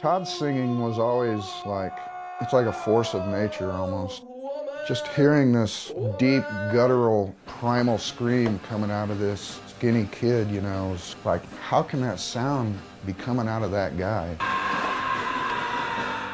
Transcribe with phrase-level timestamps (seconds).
[0.00, 1.92] Todd's singing was always like,
[2.40, 4.22] it's like a force of nature almost.
[4.88, 6.42] Just hearing this deep,
[6.72, 12.00] guttural, primal scream coming out of this skinny kid, you know, was like, how can
[12.00, 14.28] that sound be coming out of that guy?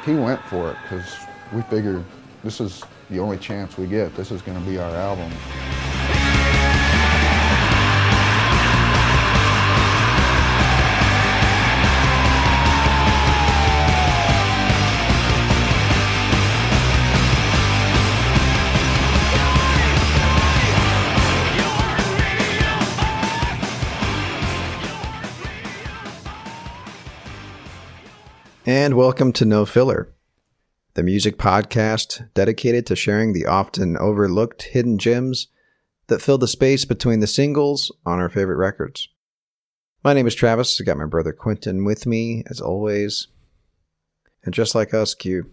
[0.04, 1.16] He went for it because
[1.52, 2.04] we figured
[2.44, 4.14] this is the only chance we get.
[4.14, 5.32] This is going to be our album.
[28.76, 30.12] And welcome to No Filler,
[30.92, 35.48] the music podcast dedicated to sharing the often overlooked hidden gems
[36.08, 39.08] that fill the space between the singles on our favorite records.
[40.04, 40.78] My name is Travis.
[40.78, 43.28] I got my brother Quentin with me, as always.
[44.44, 45.50] And just like us, Q,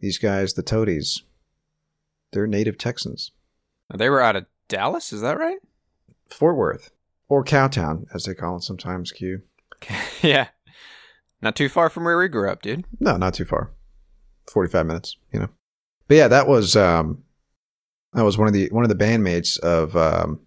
[0.00, 1.24] these guys, the Toadies,
[2.32, 3.32] they're native Texans.
[3.94, 5.58] They were out of Dallas, is that right?
[6.30, 6.90] Fort Worth,
[7.28, 9.42] or Cowtown, as they call it sometimes, Q.
[10.22, 10.48] yeah.
[11.42, 12.84] Not too far from where we grew up, dude.
[13.00, 13.72] No, not too far.
[14.50, 15.48] 45 minutes, you know.
[16.08, 17.22] But yeah, that was um
[18.12, 20.40] that was one of the one of the bandmates of um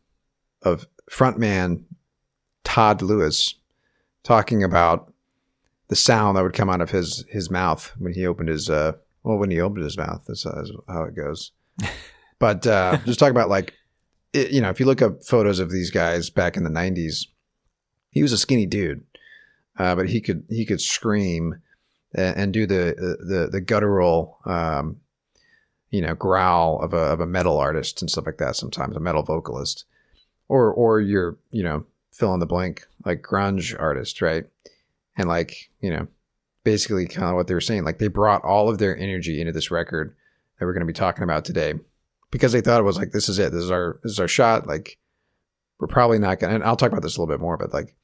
[0.62, 1.84] of frontman
[2.64, 3.56] Todd Lewis
[4.24, 5.12] talking about
[5.88, 8.94] the sound that would come out of his his mouth when he opened his uh
[9.24, 11.52] well when he opened his mouth that's, how it goes.
[12.40, 13.74] but uh just talk about like
[14.34, 17.28] it, you know, if you look up photos of these guys back in the 90s,
[18.10, 19.06] he was a skinny dude
[19.78, 21.62] uh, but he could he could scream
[22.14, 25.02] and, and do the the the guttural um,
[25.90, 28.56] you know growl of a of a metal artist and stuff like that.
[28.56, 29.86] Sometimes a metal vocalist,
[30.48, 34.46] or or you're you know fill in the blank like grunge artist, right?
[35.18, 36.08] And like you know
[36.64, 39.52] basically kind of what they were saying, like they brought all of their energy into
[39.52, 40.16] this record
[40.58, 41.74] that we're going to be talking about today
[42.32, 44.28] because they thought it was like this is it, this is our this is our
[44.28, 44.98] shot, like.
[45.78, 47.98] We're probably not gonna, and I'll talk about this a little bit more, but like,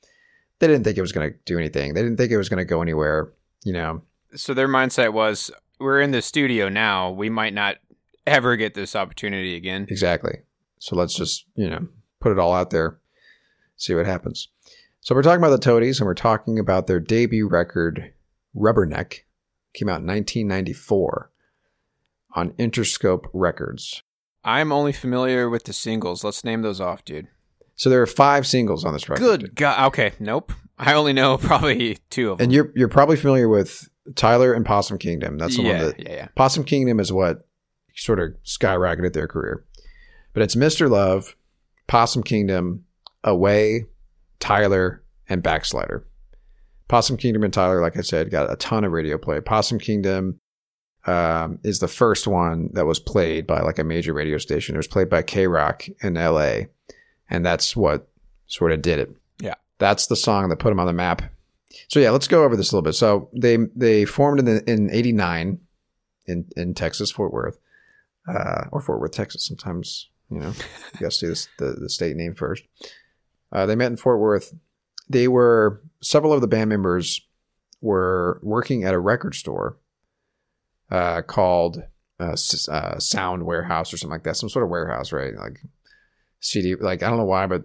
[0.62, 1.96] they didn't think it was going to do anything.
[1.96, 3.34] They didn't think it was going to go anywhere,
[3.64, 4.04] you know.
[4.36, 7.10] So their mindset was we're in the studio now.
[7.10, 7.78] We might not
[8.28, 9.88] ever get this opportunity again.
[9.90, 10.42] Exactly.
[10.78, 11.88] So let's just, you know,
[12.20, 13.00] put it all out there,
[13.76, 14.50] see what happens.
[15.00, 18.14] So we're talking about the Toadies and we're talking about their debut record,
[18.56, 19.22] Rubberneck,
[19.74, 21.32] came out in 1994
[22.36, 24.04] on Interscope Records.
[24.44, 26.24] I'm only familiar with the singles.
[26.24, 27.30] Let's name those off, dude.
[27.76, 29.22] So there are five singles on this record.
[29.22, 29.88] Good God.
[29.88, 30.14] Okay.
[30.20, 30.52] Nope.
[30.78, 32.46] I only know probably two of them.
[32.46, 35.38] And you're you're probably familiar with Tyler and Possum Kingdom.
[35.38, 36.28] That's the yeah, one that yeah, yeah.
[36.36, 37.48] Possum Kingdom is what
[37.96, 39.64] sort of skyrocketed their career.
[40.34, 40.90] But it's Mr.
[40.90, 41.36] Love,
[41.88, 42.86] Possum Kingdom,
[43.24, 43.86] Away,
[44.40, 46.06] Tyler, and Backslider.
[46.88, 49.40] Possum Kingdom and Tyler, like I said, got a ton of radio play.
[49.40, 50.40] Possum Kingdom
[51.06, 54.76] um, is the first one that was played by like a major radio station.
[54.76, 56.68] It was played by KROQ in LA.
[57.32, 58.08] And that's what
[58.46, 59.16] sort of did it.
[59.40, 59.56] Yeah.
[59.80, 61.24] That's the song that put them on the map.
[61.88, 62.94] So yeah, let's go over this a little bit.
[62.94, 65.60] So they they formed in the, in '89
[66.28, 67.58] in in Texas, Fort Worth,
[68.28, 69.46] uh, or Fort Worth, Texas.
[69.46, 72.64] Sometimes you know you got to see this, the the state name first.
[73.54, 74.54] Uh, they met in Fort Worth.
[75.10, 77.22] They were several of the band members
[77.82, 79.78] were working at a record store
[80.90, 81.84] uh, called
[82.20, 82.36] uh,
[82.70, 85.36] uh, Sound Warehouse or something like that, some sort of warehouse, right?
[85.36, 85.62] Like
[86.42, 86.76] CD.
[86.76, 87.64] Like I don't know why, but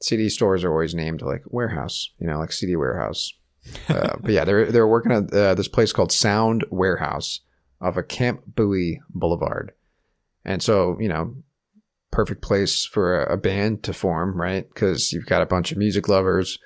[0.00, 3.32] CD stores are always named like warehouse, you know, like CD warehouse.
[3.88, 7.40] Uh, but yeah, they're they're working at uh, this place called Sound Warehouse
[7.80, 9.72] off of Camp Bowie Boulevard,
[10.44, 11.34] and so you know,
[12.10, 14.66] perfect place for a, a band to form, right?
[14.72, 16.58] Because you've got a bunch of music lovers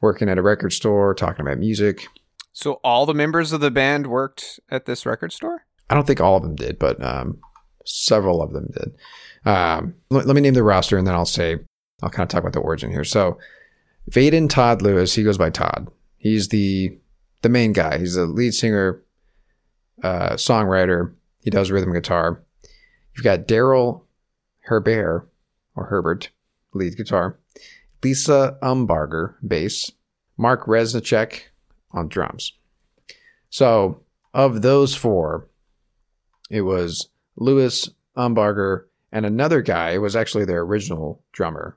[0.00, 2.06] working at a record store talking about music.
[2.52, 5.66] So all the members of the band worked at this record store.
[5.88, 7.38] I don't think all of them did, but um,
[7.84, 8.92] several of them did.
[9.44, 11.58] Um, let, let, me name the roster and then I'll say,
[12.02, 13.04] I'll kind of talk about the origin here.
[13.04, 13.38] So,
[14.10, 15.88] Vaden Todd Lewis, he goes by Todd.
[16.16, 16.98] He's the
[17.42, 17.98] the main guy.
[17.98, 19.02] He's the lead singer,
[20.02, 21.14] uh, songwriter.
[21.42, 22.42] He does rhythm guitar.
[23.14, 24.06] You've got Darrel
[24.60, 25.30] Herbert
[25.74, 26.30] or Herbert,
[26.74, 27.38] lead guitar.
[28.02, 29.92] Lisa Umbarger, bass.
[30.36, 31.42] Mark Reznicek
[31.92, 32.54] on drums.
[33.50, 34.02] So,
[34.32, 35.48] of those four,
[36.48, 41.76] it was Lewis, Umbarger, and another guy was actually their original drummer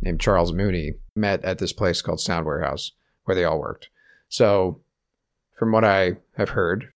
[0.00, 2.92] named Charles Mooney met at this place called Sound Warehouse
[3.24, 3.88] where they all worked.
[4.28, 4.80] So,
[5.58, 6.92] from what I have heard,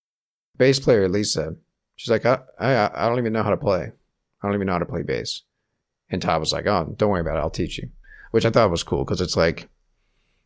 [0.57, 1.55] bass player Lisa,
[1.95, 3.93] she's like, I, I, I don't even know how to play.
[4.43, 5.43] I don't even know how to play bass.
[6.11, 7.41] And Todd was like, Oh, don't worry about it.
[7.41, 7.89] I'll teach you.
[8.31, 9.69] Which I thought was cool because it's like,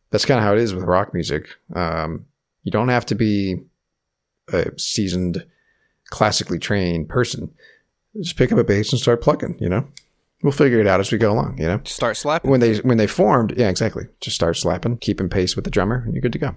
[0.09, 1.47] that's kind of how it is with rock music.
[1.73, 2.25] Um,
[2.63, 3.57] You don't have to be
[4.51, 5.45] a seasoned,
[6.09, 7.51] classically trained person.
[8.19, 9.57] Just pick up a bass and start plucking.
[9.59, 9.87] You know,
[10.43, 11.57] we'll figure it out as we go along.
[11.57, 12.49] You know, start slapping.
[12.51, 14.07] when they when they formed, yeah, exactly.
[14.19, 16.55] Just start slapping, keeping pace with the drummer, and you're good to go.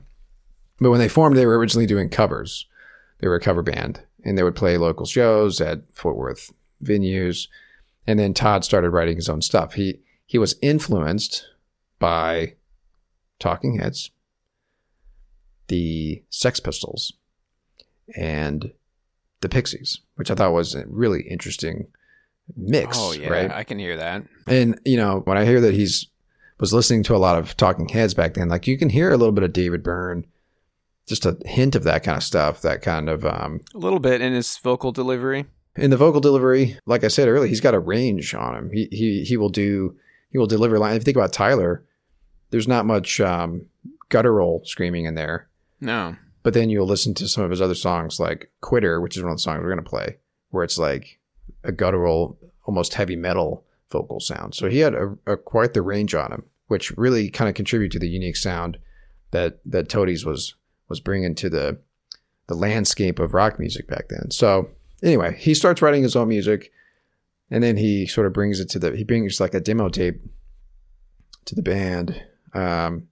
[0.81, 2.67] But when they formed, they were originally doing covers.
[3.21, 6.53] They were a cover band, and they would play local shows at Fort Worth
[6.83, 7.49] venues.
[8.07, 9.75] And then Todd started writing his own stuff.
[9.75, 11.47] He he was influenced
[11.99, 12.55] by
[13.39, 14.11] Talking Heads,
[15.69, 17.13] the Sex Pistols,
[18.17, 18.73] and
[19.41, 21.87] the Pixies, which I thought was a really interesting
[22.57, 22.97] mix.
[23.01, 23.51] oh yeah, right?
[23.51, 24.23] I can hear that.
[24.47, 26.07] And you know, when I hear that he's
[26.61, 29.17] was listening to a lot of Talking Heads back then, like you can hear a
[29.17, 30.25] little bit of David Byrne,
[31.07, 34.21] just a hint of that kind of stuff, that kind of um A little bit
[34.21, 35.47] in his vocal delivery.
[35.77, 36.79] in the vocal delivery.
[36.87, 38.71] Like I said earlier, he's got a range on him.
[38.73, 39.97] He he he will do
[40.31, 40.95] he will deliver line.
[40.97, 41.85] If you think about Tyler,
[42.51, 43.67] there's not much um,
[44.09, 45.49] guttural screaming in there.
[45.81, 46.17] No.
[46.45, 49.33] But then you'll listen to some of his other songs, like "Quitter," which is one
[49.33, 50.19] of the songs we're gonna play,
[50.51, 51.19] where it's like
[51.65, 54.55] a guttural, almost heavy metal vocal sound.
[54.55, 57.93] So he had a, a quite the range on him, which really kind of contributed
[57.93, 58.79] to the unique sound
[59.31, 60.55] that that Toadies was
[60.89, 61.79] was bringing to the
[62.47, 64.31] the landscape of rock music back then.
[64.31, 64.69] So
[65.03, 66.71] anyway, he starts writing his own music,
[67.51, 70.21] and then he sort of brings it to the he brings like a demo tape
[71.47, 73.09] to the band, um,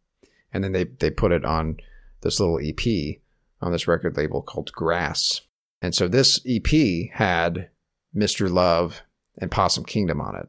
[0.52, 1.78] and then they they put it on
[2.20, 3.21] this little EP
[3.62, 5.40] on this record label called Grass.
[5.80, 7.70] And so this EP had
[8.14, 8.50] Mr.
[8.50, 9.02] Love
[9.38, 10.48] and Possum Kingdom on it.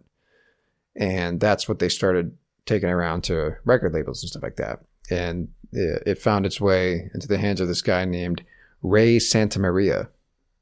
[0.95, 4.79] And that's what they started taking around to record labels and stuff like that.
[5.09, 8.43] And it found its way into the hands of this guy named
[8.81, 10.09] Ray Santamaria,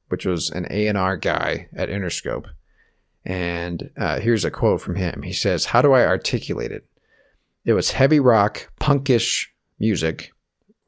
[0.09, 2.45] which was an A&R guy at Interscope.
[3.25, 5.21] And uh, here's a quote from him.
[5.23, 6.85] He says, How do I articulate it?
[7.65, 9.47] It was heavy rock, punkish
[9.79, 10.31] music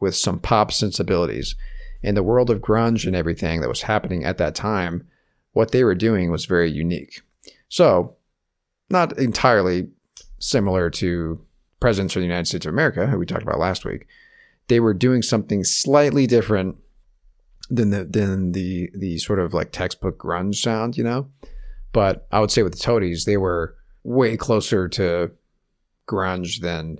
[0.03, 1.55] with some pop sensibilities.
[2.03, 5.07] In the world of grunge and everything that was happening at that time,
[5.53, 7.21] what they were doing was very unique.
[7.69, 8.17] So,
[8.89, 9.87] not entirely
[10.39, 11.43] similar to
[11.79, 14.05] presidents of the United States of America, who we talked about last week.
[14.67, 16.75] They were doing something slightly different
[17.69, 21.29] than the than the the sort of like textbook grunge sound, you know.
[21.93, 25.31] But I would say with the Toadies, they were way closer to
[26.07, 26.99] grunge than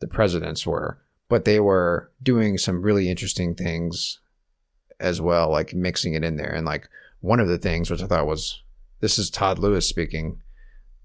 [0.00, 0.99] the presidents were.
[1.30, 4.18] But they were doing some really interesting things
[4.98, 6.52] as well, like mixing it in there.
[6.52, 6.88] And like
[7.20, 8.62] one of the things which I thought was
[9.00, 10.42] this is Todd Lewis speaking,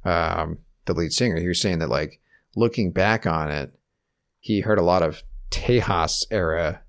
[0.03, 1.39] um, the lead singer.
[1.39, 2.19] He was saying that like
[2.55, 3.73] looking back on it,
[4.39, 6.81] he heard a lot of Tejas era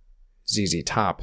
[0.49, 1.23] ZZ Top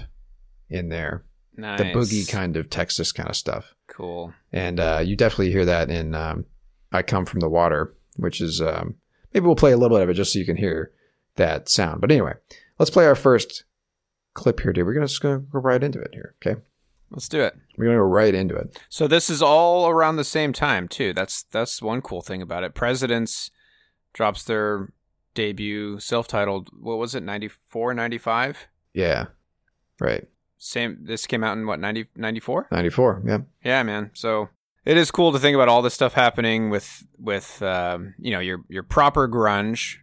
[0.69, 1.23] in there,
[1.57, 1.79] Nice.
[1.79, 3.73] the boogie kind of Texas kind of stuff.
[3.87, 4.33] Cool.
[4.51, 6.45] And uh, you definitely hear that in um,
[6.91, 8.95] I Come From the Water, which is um,
[9.33, 10.91] maybe we'll play a little bit of it just so you can hear
[11.35, 12.01] that sound.
[12.01, 12.33] But anyway,
[12.79, 13.63] let's play our first
[14.33, 14.85] clip here, dude.
[14.85, 16.35] We're gonna just gonna go right into it here.
[16.45, 16.59] Okay,
[17.11, 17.55] Let's do it.
[17.77, 18.79] we're gonna go right into it.
[18.89, 21.13] So this is all around the same time too.
[21.13, 22.73] That's that's one cool thing about it.
[22.73, 23.51] Presidents
[24.13, 24.89] drops their
[25.35, 29.25] debut self-titled what was it 94 95 Yeah,
[29.99, 30.27] right.
[30.59, 33.21] same this came out in what 90 94 Ninety four.
[33.25, 34.49] Yeah, yeah man so
[34.85, 38.39] it is cool to think about all this stuff happening with with um, you know
[38.39, 39.95] your your proper grunge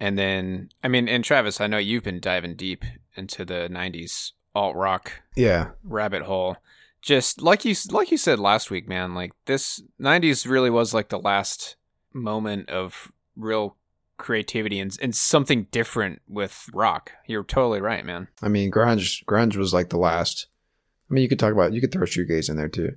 [0.00, 2.84] and then i mean and travis i know you've been diving deep
[3.16, 6.56] into the 90s alt rock yeah, rabbit hole.
[7.02, 9.14] Just like you like you said last week, man.
[9.14, 11.76] Like this '90s really was like the last
[12.12, 13.76] moment of real
[14.16, 17.12] creativity and and something different with rock.
[17.26, 18.28] You're totally right, man.
[18.42, 19.24] I mean, grunge.
[19.24, 20.46] Grunge was like the last.
[21.10, 21.74] I mean, you could talk about.
[21.74, 22.96] You could throw shoegaze in there too.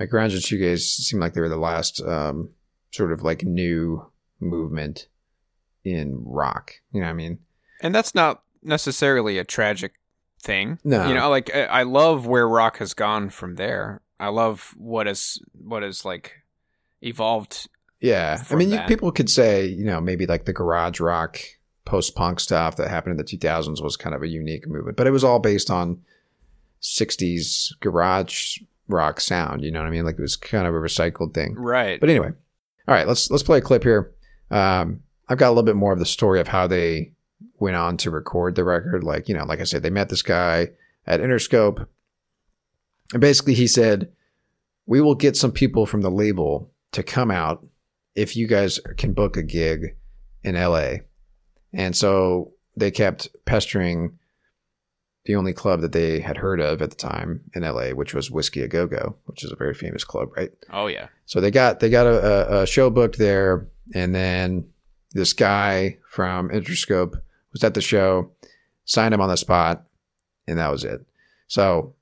[0.00, 2.50] Like grunge and shoegaze seemed like they were the last um,
[2.90, 5.06] sort of like new movement
[5.84, 6.74] in rock.
[6.92, 7.38] You know what I mean?
[7.80, 9.94] And that's not necessarily a tragic
[10.40, 10.78] thing.
[10.84, 11.06] No.
[11.06, 14.00] you know, like I I love where rock has gone from there.
[14.20, 16.42] I love what is what is like
[17.02, 17.68] evolved.
[18.00, 21.38] Yeah, I mean, you, people could say, you know, maybe like the garage rock,
[21.86, 25.06] post punk stuff that happened in the 2000s was kind of a unique movement, but
[25.06, 26.02] it was all based on
[26.82, 29.64] 60s garage rock sound.
[29.64, 30.04] You know what I mean?
[30.04, 31.54] Like it was kind of a recycled thing.
[31.54, 31.98] Right.
[31.98, 32.32] But anyway,
[32.86, 34.12] all right, let's let's play a clip here.
[34.50, 37.12] Um, I've got a little bit more of the story of how they
[37.58, 39.04] went on to record the record.
[39.04, 40.70] Like you know, like I said, they met this guy
[41.06, 41.86] at Interscope,
[43.12, 44.12] and basically he said,
[44.86, 47.66] "We will get some people from the label to come out
[48.14, 49.96] if you guys can book a gig
[50.42, 50.96] in LA."
[51.72, 54.18] And so they kept pestering
[55.24, 58.30] the only club that they had heard of at the time in LA, which was
[58.30, 60.52] Whisky a Go Go, which is a very famous club, right?
[60.70, 61.08] oh yeah.
[61.26, 64.68] So they got they got a, a, a show booked there, and then
[65.14, 67.14] this guy from Interscope
[67.52, 68.32] was at the show,
[68.84, 69.84] signed him on the spot,
[70.46, 71.06] and that was it.
[71.46, 71.94] So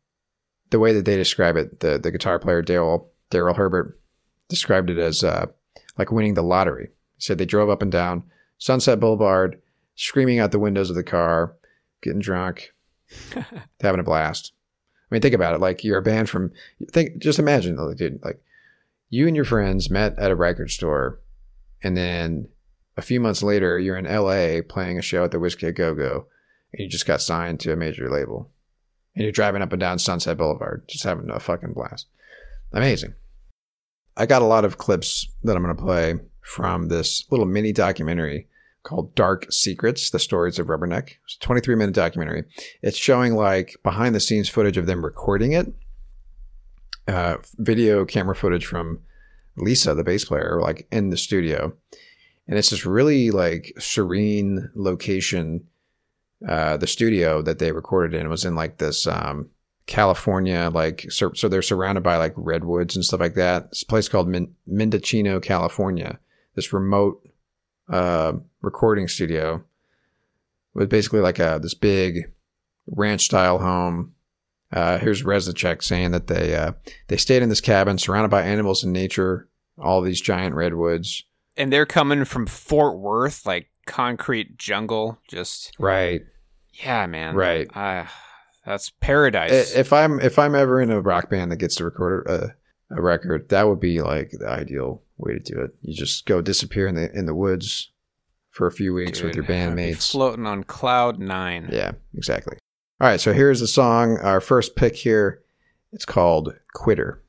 [0.70, 4.00] the way that they describe it, the the guitar player Daryl Darrel Herbert
[4.48, 5.46] described it as uh,
[5.98, 6.88] like winning the lottery.
[7.16, 8.24] He said they drove up and down
[8.58, 9.60] Sunset Boulevard,
[9.94, 11.54] screaming out the windows of the car,
[12.02, 12.72] getting drunk,
[13.80, 14.52] having a blast.
[15.10, 15.60] I mean, think about it.
[15.60, 16.52] Like you're a band from
[16.90, 17.18] think.
[17.18, 18.42] Just imagine, like, dude, like
[19.10, 21.20] you and your friends met at a record store,
[21.82, 22.48] and then
[22.96, 24.62] a few months later, you're in L.A.
[24.62, 26.26] playing a show at the Whisky a Go Go,
[26.72, 28.50] and you just got signed to a major label,
[29.14, 32.06] and you're driving up and down Sunset Boulevard, just having a fucking blast.
[32.72, 33.14] Amazing.
[34.16, 37.72] I got a lot of clips that I'm going to play from this little mini
[37.72, 38.48] documentary
[38.82, 41.12] called Dark Secrets, The Stories of Rubberneck.
[41.24, 42.44] It's a 23 minute documentary.
[42.82, 45.72] It's showing like behind the scenes footage of them recording it,
[47.08, 49.00] uh, video camera footage from
[49.56, 51.74] Lisa, the bass player, like in the studio.
[52.48, 55.66] And it's this really like serene location.
[56.46, 59.48] Uh, the studio that they recorded in was in like this um,
[59.86, 63.68] California, like so, so, they're surrounded by like redwoods and stuff like that.
[63.82, 66.18] A place called Min- Mendocino, California.
[66.54, 67.26] This remote
[67.88, 69.64] uh, recording studio
[70.74, 72.32] with basically like a this big
[72.86, 74.14] ranch style home.
[74.72, 76.72] Uh, here's Reznicek saying that they uh,
[77.08, 81.24] they stayed in this cabin surrounded by animals and nature, all these giant redwoods.
[81.56, 86.22] And they're coming from Fort Worth, like concrete jungle, just right.
[86.72, 87.34] Yeah, man.
[87.34, 87.68] Right.
[87.74, 88.06] Uh,
[88.64, 89.74] that's paradise.
[89.74, 92.54] If I'm if I'm ever in a rock band that gets to record a,
[92.96, 95.70] a record, that would be like the ideal way to do it.
[95.82, 97.90] You just go disappear in the in the woods
[98.50, 100.10] for a few weeks Dude, with your bandmates.
[100.10, 101.68] floating on cloud nine.
[101.72, 102.56] Yeah, exactly.
[103.00, 104.18] All right, so here's the song.
[104.18, 105.42] Our first pick here.
[105.92, 107.21] It's called Quitter.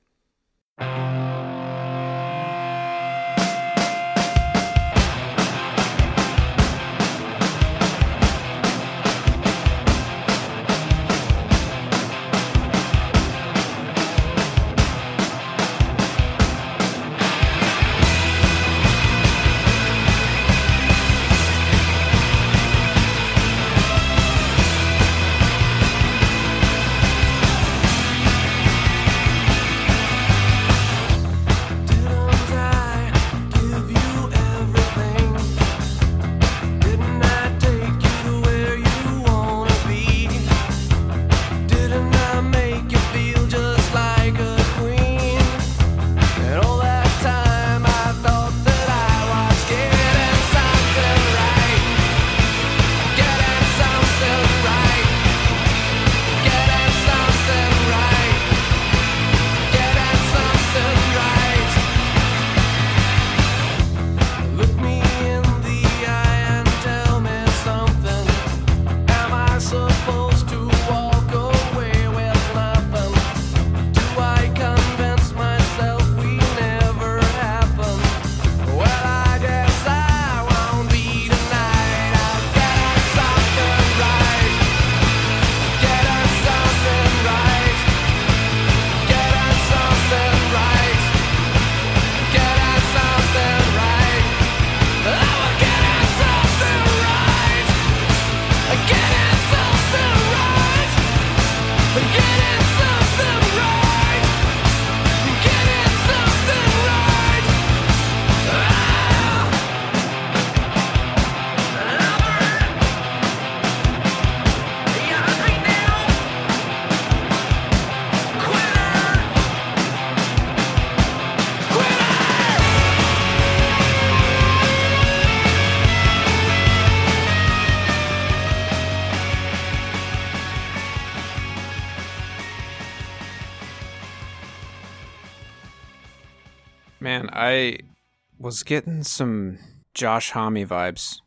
[138.43, 139.57] Was getting some
[139.93, 141.19] Josh Homme vibes.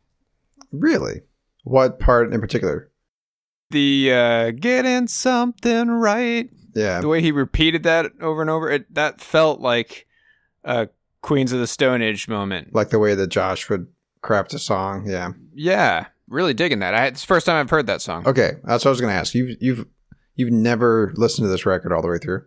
[0.71, 1.21] Really?
[1.63, 2.91] What part in particular?
[3.71, 6.49] The uh getting something right.
[6.73, 7.01] Yeah.
[7.01, 10.07] The way he repeated that over and over, it that felt like
[10.63, 10.89] a
[11.21, 12.73] Queens of the Stone Age moment.
[12.73, 13.87] Like the way that Josh would
[14.21, 15.05] craft a song.
[15.09, 15.31] Yeah.
[15.53, 16.93] Yeah, really digging that.
[16.93, 18.27] I, it's the first time I've heard that song.
[18.27, 19.33] Okay, that's what I was going to ask.
[19.33, 19.85] You've you've
[20.35, 22.45] you've never listened to this record all the way through,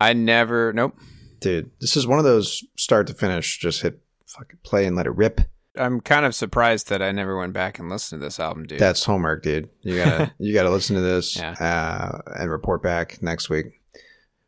[0.00, 0.72] I never.
[0.72, 0.98] Nope.
[1.40, 1.70] dude.
[1.80, 5.10] This is one of those start to finish, just hit fucking play and let it
[5.16, 5.40] rip.
[5.78, 8.78] I'm kind of surprised that I never went back and listened to this album, dude.
[8.78, 9.68] That's homework, dude.
[9.82, 11.52] You gotta you gotta listen to this Yeah.
[11.52, 13.66] uh, and report back next week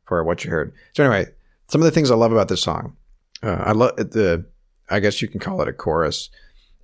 [0.04, 0.72] for what you heard.
[0.94, 1.30] So anyway,
[1.68, 2.96] some of the things I love about this song,
[3.42, 4.46] uh, I love the.
[4.90, 6.30] I guess you can call it a chorus.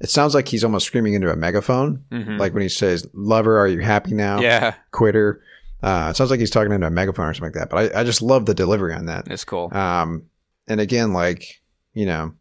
[0.01, 2.39] it sounds like he's almost screaming into a megaphone, Mhm.
[2.39, 5.41] like when he says, "Lover, are you happy now?" yeah, Quitter.
[5.83, 7.71] Uh, it sounds like he's talking into a megaphone or something like that.
[7.71, 9.29] But I, I just love the delivery on that.
[9.31, 9.73] it's cool.
[9.75, 10.25] Um,
[10.69, 11.63] and again, like
[11.95, 12.35] you know,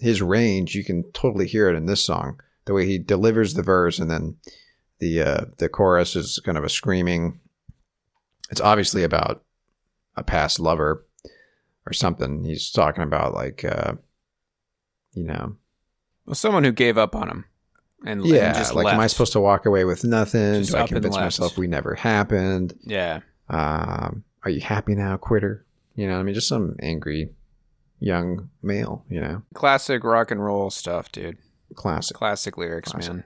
[0.00, 2.40] his range, you can totally hear it in this song.
[2.64, 4.36] The way he delivers the verse, and then
[4.98, 7.40] the uh, the chorus is kind of a screaming.
[8.50, 9.44] It's obviously about
[10.16, 11.06] a past lover
[11.86, 12.44] or something.
[12.44, 13.94] He's talking about like, uh,
[15.12, 15.56] you know,
[16.26, 17.44] well, someone who gave up on him
[18.04, 18.94] and, and yeah, just like left.
[18.94, 20.54] am I supposed to walk away with nothing?
[20.54, 22.74] Just Do I convince myself we never happened?
[22.84, 25.64] Yeah, Um, are you happy now, quitter?
[25.94, 27.30] You know, I mean, just some angry
[28.00, 29.04] young male.
[29.08, 31.38] You know, classic rock and roll stuff, dude.
[31.74, 32.16] classic.
[32.16, 33.12] Classic lyrics, Classic.
[33.12, 33.24] man.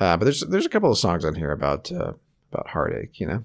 [0.00, 2.12] Uh, but there's there's a couple of songs on here about uh,
[2.52, 3.44] about heartache, you know.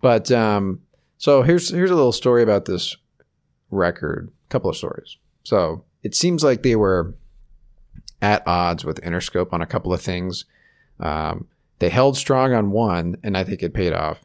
[0.00, 0.80] But um,
[1.18, 2.96] so here's here's a little story about this
[3.70, 4.30] record.
[4.46, 5.16] A couple of stories.
[5.42, 7.14] So it seems like they were
[8.22, 10.44] at odds with Interscope on a couple of things.
[11.00, 14.24] Um, they held strong on one, and I think it paid off.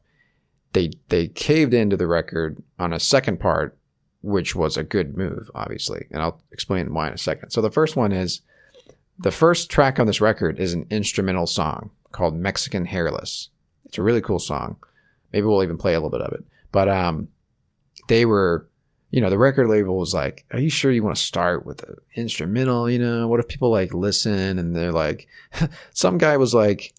[0.73, 3.77] They they caved into the record on a second part,
[4.21, 7.49] which was a good move, obviously, and I'll explain why in a second.
[7.51, 8.41] So the first one is
[9.17, 13.49] the first track on this record is an instrumental song called Mexican Hairless.
[13.85, 14.77] It's a really cool song.
[15.33, 16.43] Maybe we'll even play a little bit of it.
[16.71, 17.29] But um,
[18.07, 18.67] they were,
[19.09, 21.83] you know, the record label was like, "Are you sure you want to start with
[21.83, 22.89] an instrumental?
[22.89, 25.27] You know, what if people like listen and they're like,
[25.93, 26.93] some guy was like,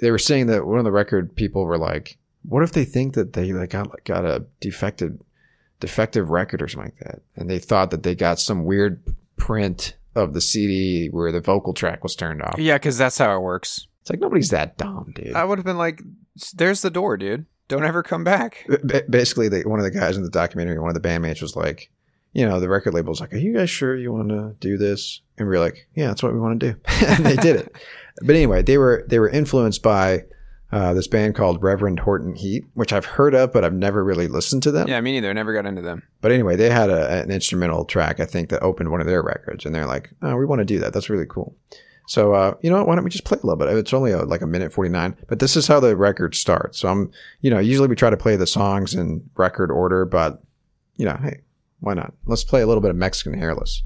[0.00, 3.14] they were saying that one of the record people were like, what if they think
[3.14, 5.18] that they like got got a defective
[5.80, 9.02] defective record or something like that, and they thought that they got some weird
[9.36, 12.58] print of the CD where the vocal track was turned off.
[12.58, 13.86] Yeah, because that's how it works.
[14.00, 15.34] It's like nobody's that dumb, dude.
[15.34, 16.02] I would have been like,
[16.54, 17.46] "There's the door, dude.
[17.68, 20.94] Don't ever come back." B- basically, the, one of the guys in the documentary, one
[20.94, 21.90] of the bandmates, was like,
[22.32, 25.20] you know, the record label's like, "Are you guys sure you want to do this?"
[25.36, 27.72] And we are like, "Yeah, that's what we want to do," and they did it.
[28.22, 30.24] But anyway, they were they were influenced by
[30.70, 34.28] uh, this band called Reverend Horton Heat, which I've heard of, but I've never really
[34.28, 34.88] listened to them.
[34.88, 35.32] Yeah, me neither.
[35.32, 36.02] Never got into them.
[36.20, 39.22] But anyway, they had a, an instrumental track, I think, that opened one of their
[39.22, 40.92] records, and they're like, "Oh, we want to do that.
[40.92, 41.56] That's really cool."
[42.06, 42.88] So, uh, you know what?
[42.88, 43.68] Why don't we just play a little bit?
[43.76, 46.78] It's only a, like a minute forty nine, but this is how the record starts.
[46.78, 50.42] So I'm, you know, usually we try to play the songs in record order, but
[50.96, 51.42] you know, hey,
[51.80, 52.12] why not?
[52.26, 53.82] Let's play a little bit of Mexican Hairless.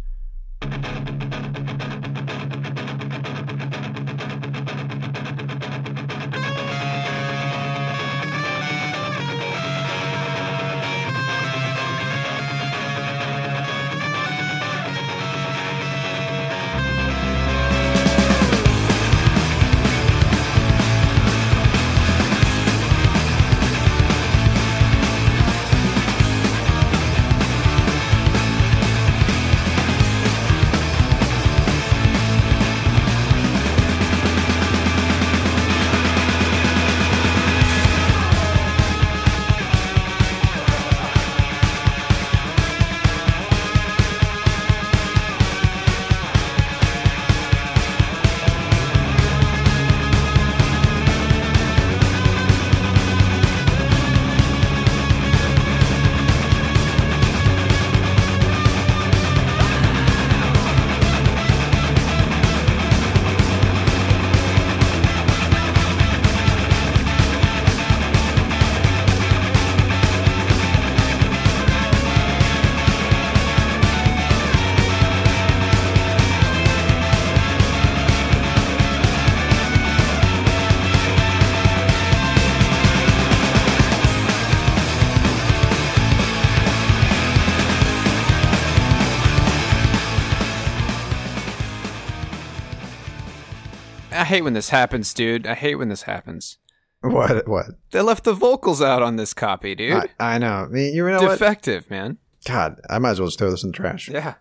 [94.33, 95.47] Hate when this happens, dude.
[95.47, 96.57] I hate when this happens.
[97.03, 97.47] What?
[97.47, 97.67] What?
[97.91, 99.93] They left the vocals out on this copy, dude.
[99.93, 100.65] I, I know.
[100.65, 101.33] I mean, you know what?
[101.33, 102.17] Defective, man.
[102.47, 104.09] God, I might as well just throw this in the trash.
[104.09, 104.35] Yeah.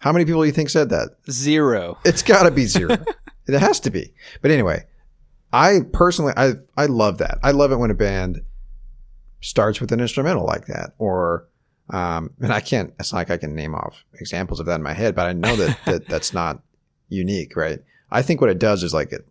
[0.00, 1.10] How many people do you think said that?
[1.30, 1.98] Zero.
[2.04, 2.96] It's got to be zero.
[3.46, 4.14] it has to be.
[4.40, 4.86] But anyway,
[5.52, 7.38] I personally, I I love that.
[7.42, 8.40] I love it when a band
[9.42, 11.46] starts with an instrumental like that, or
[11.90, 12.94] um, and I can't.
[12.98, 15.34] It's not like I can name off examples of that in my head, but I
[15.34, 16.62] know that, that that's not
[17.10, 17.80] unique, right?
[18.10, 19.26] I think what it does is like it,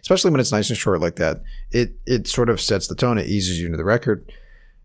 [0.00, 1.42] especially when it's nice and short like that.
[1.70, 3.18] It it sort of sets the tone.
[3.18, 4.30] It eases you into the record,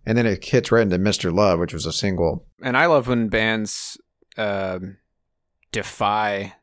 [0.06, 1.34] and then it hits right into Mr.
[1.34, 2.46] Love, which was a single.
[2.62, 3.98] And I love when bands
[4.38, 4.98] um,
[5.72, 6.54] defy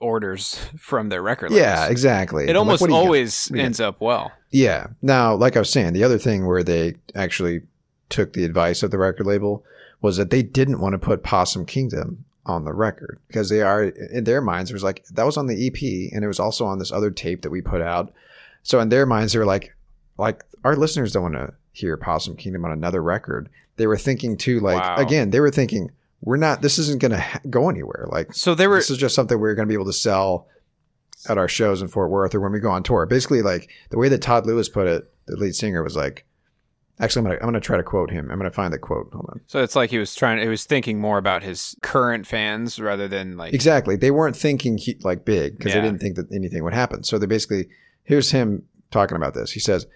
[0.00, 1.66] orders from their record labels.
[1.66, 2.48] Yeah, exactly.
[2.48, 3.04] It almost what do you got?
[3.04, 4.32] always ends up well.
[4.50, 4.88] Yeah.
[5.02, 7.62] Now, like I was saying, the other thing where they actually
[8.08, 9.64] took the advice of the record label
[10.00, 13.84] was that they didn't want to put Possum Kingdom on the record because they are
[13.84, 14.70] in their minds.
[14.70, 17.10] It was like that was on the EP, and it was also on this other
[17.10, 18.12] tape that we put out.
[18.62, 19.74] So in their minds, they were like,
[20.18, 23.48] like our listeners don't want to hear Possum Kingdom on another record.
[23.76, 24.96] They were thinking too, like Wow.
[24.96, 26.60] again, they were thinking we're not.
[26.60, 28.06] This isn't going to ha- go anywhere.
[28.10, 30.46] Like So they were this is just something we're going to be able to sell
[31.28, 33.06] at our shows in Fort Worth or when we go on tour.
[33.06, 36.24] Basically, like the way that Todd Lewis put it, the lead singer was like,
[37.00, 38.30] actually, I'm gonna I'm gonna try to quote him.
[38.30, 39.08] I'm gonna find the quote.
[39.12, 39.40] Hold on.
[39.46, 43.08] so it's like he was trying he was thinking more about his current fans rather
[43.08, 43.96] than like Exactly.
[43.96, 45.80] They weren't thinking he, like big because Yeah.
[45.80, 47.02] they didn't think that anything would happen.
[47.02, 47.68] So they basically,
[48.04, 49.52] here's him talking about this.
[49.52, 49.86] He says,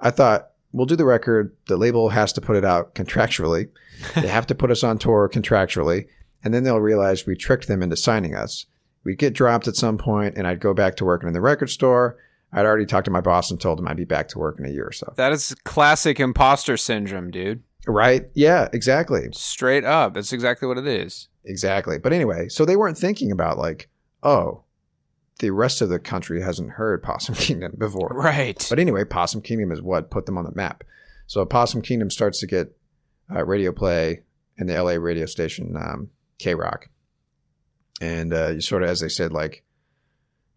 [0.00, 1.54] I thought we'll do the record.
[1.66, 3.68] The label has to put it out contractually.
[4.14, 6.06] they have to put us on tour contractually.
[6.44, 8.66] And then they'll realize we tricked them into signing us.
[9.04, 11.70] We'd get dropped at some point and I'd go back to working in the record
[11.70, 12.16] store.
[12.52, 14.66] I'd already talked to my boss and told him I'd be back to work in
[14.66, 15.12] a year or so.
[15.16, 17.62] that is classic imposter syndrome, dude.
[17.86, 18.26] Right?
[18.34, 19.28] Yeah, exactly.
[19.32, 20.14] Straight up.
[20.14, 21.28] That's exactly what it is.
[21.44, 21.98] Exactly.
[21.98, 23.88] But anyway, so they weren't thinking about like,
[24.22, 24.62] oh,
[25.40, 28.10] the rest of the country hasn't heard Possum Kingdom before.
[28.14, 28.64] Right.
[28.68, 30.84] But anyway, Possum Kingdom is what put them on the map.
[31.26, 32.76] So Possum Kingdom starts to get
[33.34, 34.22] uh, radio play
[34.58, 36.84] in the LA radio station um, KROQ,
[38.00, 39.64] and uh, you sort of, as they said, like,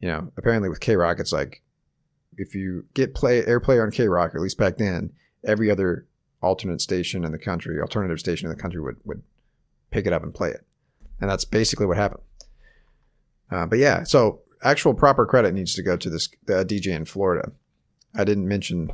[0.02, 1.62] you know, apparently with KROQ, it's like
[2.38, 5.12] if you get play airplay on KROQ, at least back then,
[5.44, 6.08] every other
[6.42, 9.24] alternate station in the country, alternative station in the country would would
[9.92, 10.66] pick it up and play it,
[11.20, 12.24] and that's basically what happened.
[13.52, 17.06] Uh, but yeah, so actual proper credit needs to go to this uh, DJ in
[17.06, 17.52] Florida.
[18.16, 18.92] I didn't mention.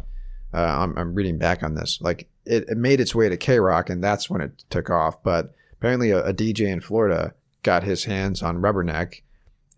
[0.54, 2.00] Uh, I'm, I'm reading back on this.
[2.02, 5.24] Like it, it made its way to KROQ, and that's when it took off.
[5.24, 9.22] But apparently, a, a DJ in Florida got his hands on Rubberneck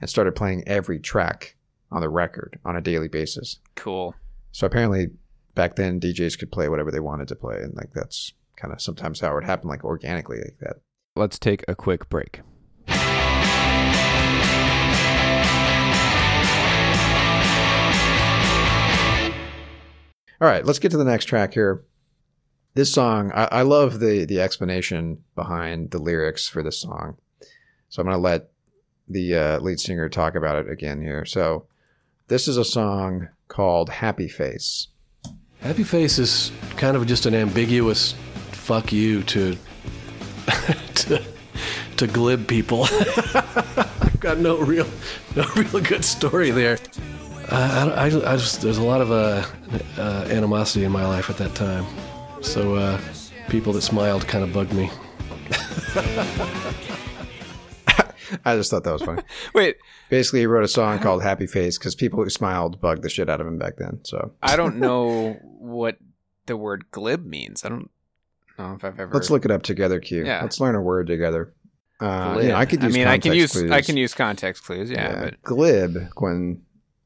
[0.01, 1.55] and started playing every track
[1.93, 3.59] on the record on a daily basis.
[3.75, 4.15] cool.
[4.51, 5.07] So apparently,
[5.55, 8.81] back then DJs could play whatever they wanted to play, and like that's kind of
[8.81, 10.77] sometimes how it happened like organically, like that.
[11.15, 12.41] Let's take a quick break.
[20.41, 21.85] All right, let's get to the next track here.
[22.73, 27.17] This song, I, I love the the explanation behind the lyrics for this song.
[27.89, 28.49] So I'm going to let
[29.07, 31.25] the uh, lead singer talk about it again here.
[31.25, 31.67] So
[32.33, 34.87] this is a song called Happy Face.
[35.61, 38.15] Happy face is kind of just an ambiguous
[38.53, 39.55] fuck you to
[40.95, 41.23] to,
[41.95, 42.85] to glib people.
[43.35, 44.87] I've got no real
[45.35, 46.79] no real good story there.
[47.51, 49.45] I, I, I just there's a lot of uh,
[49.99, 51.85] uh, animosity in my life at that time,
[52.41, 52.99] so uh,
[53.47, 54.89] people that smiled kind of bugged me.
[58.45, 59.23] I just thought that was funny.
[59.53, 59.77] Wait,
[60.13, 63.29] Basically, he wrote a song called Happy Face because people who smiled bugged the shit
[63.29, 63.99] out of him back then.
[64.03, 65.97] So I don't know what
[66.45, 67.65] the word glib means.
[67.65, 67.89] I don't
[68.59, 70.23] know if I've ever let's look it up together, Q.
[70.23, 70.41] Yeah.
[70.43, 71.53] Let's learn a word together.
[71.99, 72.43] Uh, glib.
[72.43, 72.93] you know, I could use.
[72.93, 74.91] I mean, I can use I can use context clues.
[74.91, 76.61] Yeah, but glib when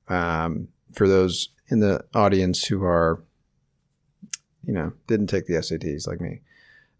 [0.10, 3.24] um, for those in the audience who are
[4.66, 6.42] you know didn't take the SATs like me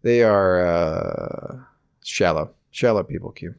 [0.02, 1.58] they are uh,
[2.02, 3.56] shallow shallow people Q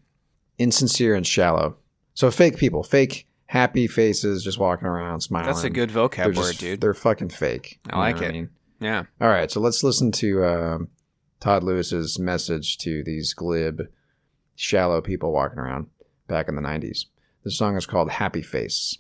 [0.60, 1.78] insincere and shallow
[2.14, 6.34] so fake people fake happy faces just walking around smiling that's a good they're vocab
[6.34, 6.82] just- word, dude.
[6.82, 8.32] they're fucking fake I like it.
[8.34, 8.50] mean?
[8.80, 9.04] Yeah.
[9.20, 10.88] all right so let's listen to um,
[11.40, 13.88] Todd Lewis's message to these glib
[14.56, 15.88] shallow people walking around
[16.28, 17.06] back in the 90s
[17.44, 18.98] the song is called Happy Face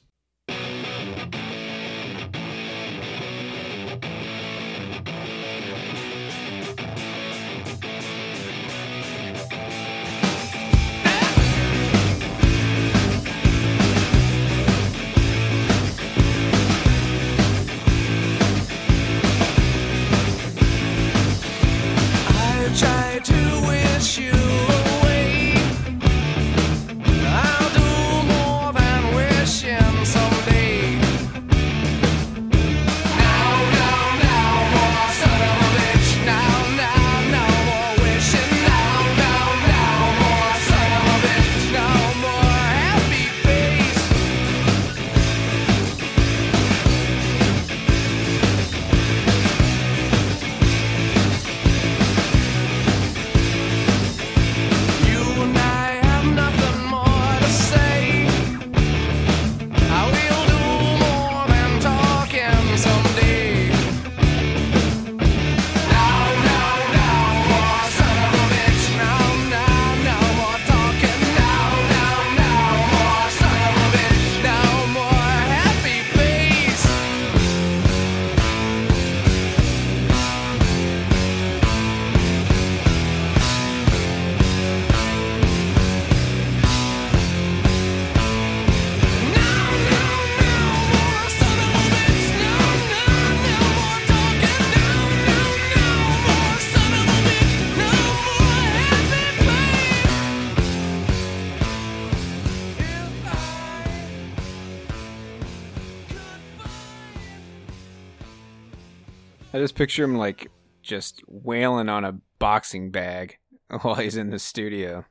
[109.53, 110.47] I just picture him like
[110.81, 113.37] just wailing on a boxing bag
[113.81, 115.05] while he's in the studio.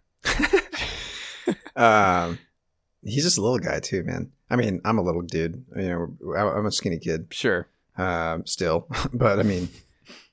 [1.77, 2.38] Um,
[3.03, 4.33] he's just a little guy too, man.
[4.51, 5.64] I mean, I'm a little dude.
[5.77, 7.68] You know, I'm a skinny kid Sure.
[7.96, 9.68] um, still, but I mean,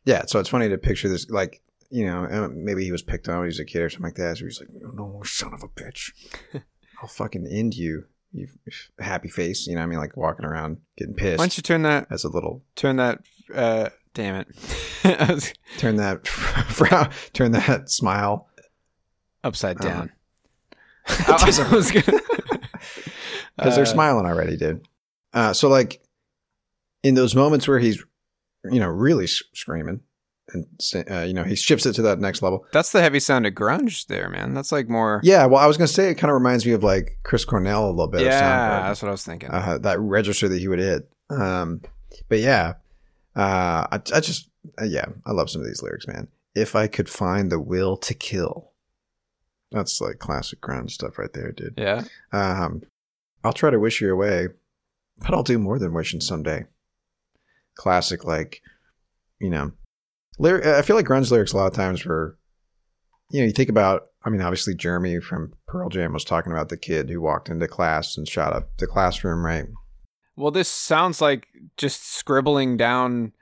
[0.06, 0.26] yeah.
[0.26, 3.38] So it's funny to picture this, like, you know, uh, maybe he was picked on
[3.38, 4.38] when he was a kid or something like that.
[4.38, 6.12] So he's like, "No, more, son of a bitch,
[7.02, 8.48] I'll fucking end you, you
[9.00, 11.64] happy face." You know, what I mean, like walking around getting pissed Why don't you
[11.64, 13.20] turn that as a little turn that
[13.54, 14.48] uh damn it.
[15.30, 18.48] Was turn that frown, turn that smile.
[19.44, 19.90] upside Uh-huh.
[19.90, 20.12] down.
[21.08, 21.26] I,
[21.72, 22.20] I was gonna
[23.58, 24.88] because they're Uh, smiling already, dude.
[25.34, 26.02] Uh, so like
[27.04, 28.04] in those moments where he's,
[28.72, 30.02] you know, really screaming,
[30.54, 30.66] and
[31.12, 32.66] uh, you know he shifts it to that next level.
[32.72, 34.54] That's the heavy sound of grunge there, man.
[34.56, 36.84] That's like more Yeah, well, I was gonna say it kind of reminds me of
[36.84, 38.22] like Chris Cornell a little bit.
[38.22, 39.50] Yeah, of that's what I was thinking.
[39.52, 41.08] Uh, that register that he would hit.
[41.30, 41.82] Um,
[42.30, 42.74] but yeah,
[43.36, 46.28] uh, I, I just uh, yeah, I love some of these lyrics, man.
[46.54, 48.72] If I could find the will to kill,
[49.72, 51.76] that's like classic grunge stuff right there, dude.
[51.78, 52.04] yeah.
[52.32, 52.84] Um,
[53.44, 54.48] I'll try to wish you away,
[55.18, 56.66] but I'll do more than wishing someday.
[57.76, 58.62] Classic, like,
[59.40, 59.72] you know,
[60.40, 60.66] lyric.
[60.66, 62.38] I feel like grunge lyrics a lot of times were,
[63.30, 64.08] you know, you think about.
[64.24, 67.68] I mean, obviously, Jeremy from Pearl Jam was talking about the kid who walked into
[67.68, 69.66] class and shot up the classroom, right?
[70.36, 73.34] Well, this sounds like just scribbling down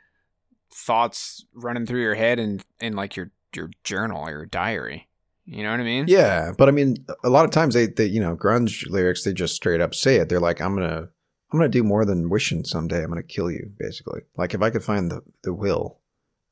[0.71, 5.07] thoughts running through your head and in like your your journal or your diary.
[5.45, 6.05] You know what I mean?
[6.07, 9.33] Yeah, but I mean, a lot of times they, they, you know, grunge lyrics, they
[9.33, 10.29] just straight up say it.
[10.29, 11.09] They're like, "I'm gonna,
[11.51, 13.03] I'm gonna do more than wishing someday.
[13.03, 15.99] I'm gonna kill you." Basically, like if I could find the the will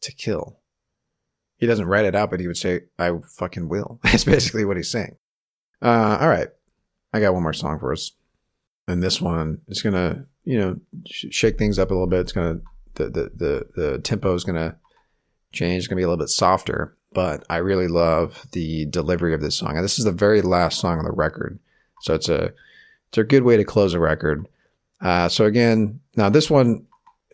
[0.01, 0.59] to kill,
[1.57, 4.77] he doesn't write it out, but he would say, "I fucking will." That's basically what
[4.77, 5.15] he's saying.
[5.81, 6.49] Uh, all right,
[7.13, 8.11] I got one more song for us,
[8.89, 12.21] and this one is gonna, you know, sh- shake things up a little bit.
[12.21, 12.59] It's gonna
[12.95, 14.75] the the the, the tempo is gonna
[15.51, 15.79] change.
[15.79, 19.57] It's gonna be a little bit softer, but I really love the delivery of this
[19.57, 19.75] song.
[19.75, 21.59] And this is the very last song on the record,
[22.01, 22.53] so it's a
[23.09, 24.47] it's a good way to close a record.
[25.01, 26.85] Uh, so again, now this one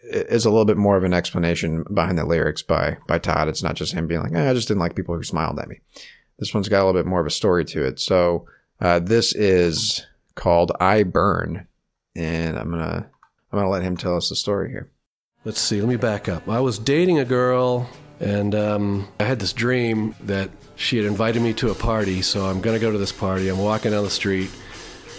[0.03, 3.47] is a little bit more of an explanation behind the lyrics by by Todd.
[3.47, 5.67] It's not just him being like, eh, "I just didn't like people who smiled at
[5.67, 5.79] me."
[6.39, 7.99] This one's got a little bit more of a story to it.
[7.99, 8.45] So
[8.79, 11.66] uh, this is called "I Burn,"
[12.17, 13.09] and I'm gonna
[13.51, 14.91] I'm gonna let him tell us the story here.
[15.45, 16.49] Let's see, let me back up.
[16.49, 21.41] I was dating a girl, and um, I had this dream that she had invited
[21.41, 23.47] me to a party, so I'm to go to this party.
[23.47, 24.49] I'm walking down the street,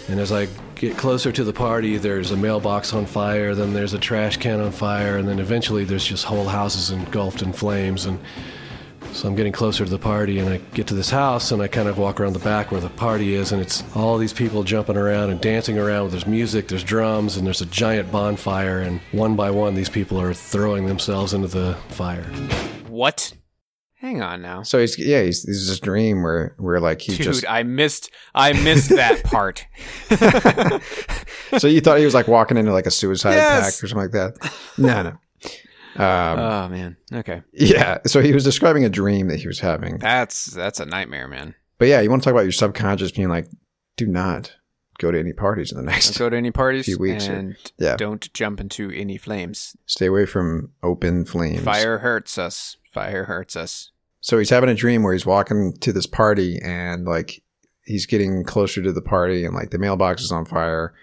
[0.07, 3.93] and as I get closer to the party, there's a mailbox on fire, then there's
[3.93, 8.05] a trash can on fire, and then eventually there's just whole houses engulfed in flames.
[8.05, 8.19] And
[9.13, 11.67] so I'm getting closer to the party, and I get to this house, and I
[11.67, 14.63] kind of walk around the back where the party is, and it's all these people
[14.63, 16.11] jumping around and dancing around.
[16.11, 20.19] There's music, there's drums, and there's a giant bonfire, and one by one, these people
[20.21, 22.23] are throwing themselves into the fire.
[22.87, 23.33] What?
[23.95, 24.63] Hang on now.
[24.63, 28.09] So he's yeah he's, he's this dream where where like he Dude, just I missed
[28.33, 29.67] I missed that part.
[31.57, 33.61] so you thought he was like walking into like a suicide Yes.
[33.75, 34.51] pact or something like that?
[34.77, 35.17] No, no.
[35.99, 36.97] Um, oh man.
[37.13, 37.41] Okay.
[37.51, 37.99] yeah.
[38.07, 39.97] So he was describing a dream that he was having.
[39.99, 41.55] That's that's a nightmare, man.
[41.77, 43.47] But yeah, you want to talk about your subconscious being like,
[43.97, 44.53] do not
[44.97, 46.17] go to any parties in the Don't next.
[46.17, 47.95] go to any parties Few weeks and Yeah.
[47.95, 49.75] don't jump into any flames.
[49.85, 51.61] Stay away from open flames.
[51.63, 52.75] Fire hurts us.
[52.91, 53.91] Fire hurts us.
[54.21, 57.41] So he's having a dream where he's walking to this party and like
[57.85, 60.93] he's getting closer to the party and like the mailbox is on fire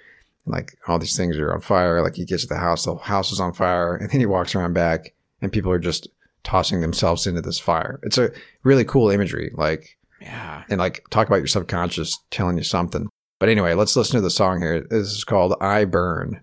[0.46, 2.02] and like all these things are on fire.
[2.02, 4.54] Like he gets to the house, the house is on fire, and then he walks
[4.54, 6.09] around back and people are just
[6.44, 8.00] tossing themselves into this fire.
[8.04, 8.30] It's a
[8.62, 9.50] really cool imagery.
[9.54, 10.62] Like Yeah.
[10.70, 13.09] and like talk about your subconscious telling you something.
[13.38, 14.80] But anyway, let's listen to the song here.
[14.88, 16.40] This is called I Burn.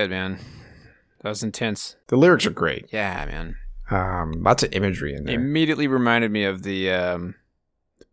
[0.00, 0.38] Good, man.
[1.20, 1.96] That was intense.
[2.06, 2.86] The lyrics are great.
[2.90, 3.56] Yeah, man.
[3.90, 5.34] Um, lots of imagery in there.
[5.34, 7.34] Immediately reminded me of the um,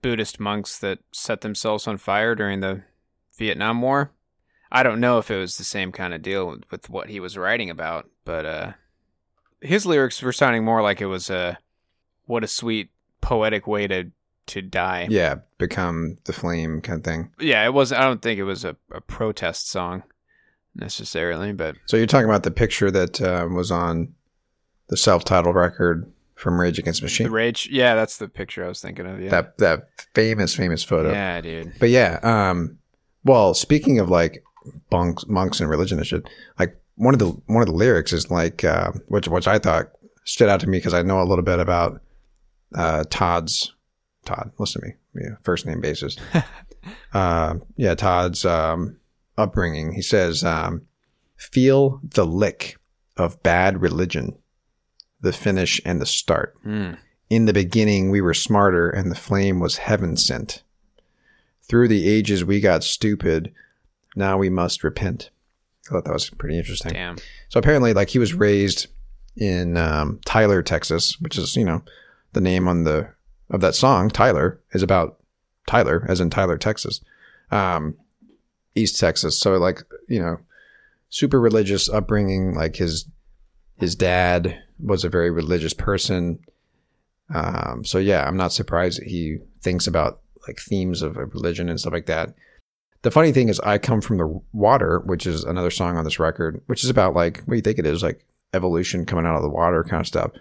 [0.01, 2.83] Buddhist monks that set themselves on fire during the
[3.37, 4.11] Vietnam War.
[4.69, 7.21] I don't know if it was the same kind of deal with, with what he
[7.21, 8.73] was writing about, but uh,
[9.61, 11.57] his lyrics were sounding more like it was a
[12.25, 12.89] what a sweet
[13.21, 14.11] poetic way to
[14.47, 15.07] to die.
[15.09, 17.31] yeah, become the flame kind of thing.
[17.39, 17.93] Yeah, it was.
[17.93, 20.03] I don't think it was a, a protest song
[20.77, 24.13] necessarily, but So you're talking about the picture that uh, was on
[24.87, 27.31] the self-titled record from Rage Against the the Machine.
[27.31, 27.67] rage.
[27.71, 29.19] Yeah, that's the picture I was thinking of.
[29.19, 31.11] Yeah, That that famous famous photo.
[31.11, 31.73] yeah, dude.
[31.79, 32.77] But yeah, um,
[33.23, 34.43] well, speaking of like
[34.91, 38.29] monks, monks and religion and shit, like one of the one of the lyrics is
[38.31, 39.89] like, uh, which which I thought
[40.25, 42.01] stood out to me because I know a little bit about
[42.75, 43.73] uh, Todd's
[44.25, 44.51] Todd.
[44.59, 46.17] Listen to me, yeah, first name basis.
[47.13, 48.97] uh, yeah, Todd's um,
[49.37, 49.93] upbringing.
[49.93, 50.83] He says, um,
[51.35, 52.77] "Feel the lick
[53.15, 54.37] of bad religion,
[55.21, 56.93] the finish and the start." Hmm.
[57.29, 60.63] In the beginning, we were smarter, and the flame was heaven sent.
[61.67, 63.53] Through the ages, we got stupid.
[64.15, 65.29] Now we must repent.
[65.87, 66.93] I thought that was pretty interesting.
[66.93, 67.17] Damn.
[67.49, 68.87] So apparently, like he was raised
[69.35, 71.83] in um, Tyler, Texas, which is you know
[72.33, 73.09] the name on the
[73.49, 74.09] of that song.
[74.09, 75.19] Tyler is about
[75.67, 77.01] Tyler, as in Tyler, Texas,
[77.51, 77.95] um,
[78.77, 79.39] East Texas.
[79.39, 80.37] So like you know,
[81.09, 82.53] super religious upbringing.
[82.53, 83.09] Like his
[83.77, 86.39] his dad was a very religious person.
[87.33, 91.79] Um, so yeah, I'm not surprised that he thinks about like themes of religion and
[91.79, 92.33] stuff like that.
[93.03, 96.19] The funny thing is, I come from the water, which is another song on this
[96.19, 99.35] record, which is about like what do you think it is, like evolution coming out
[99.35, 100.31] of the water kind of stuff.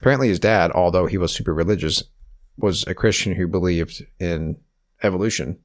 [0.00, 2.02] Apparently, his dad, although he was super religious,
[2.56, 4.56] was a Christian who believed in
[5.02, 5.58] evolution.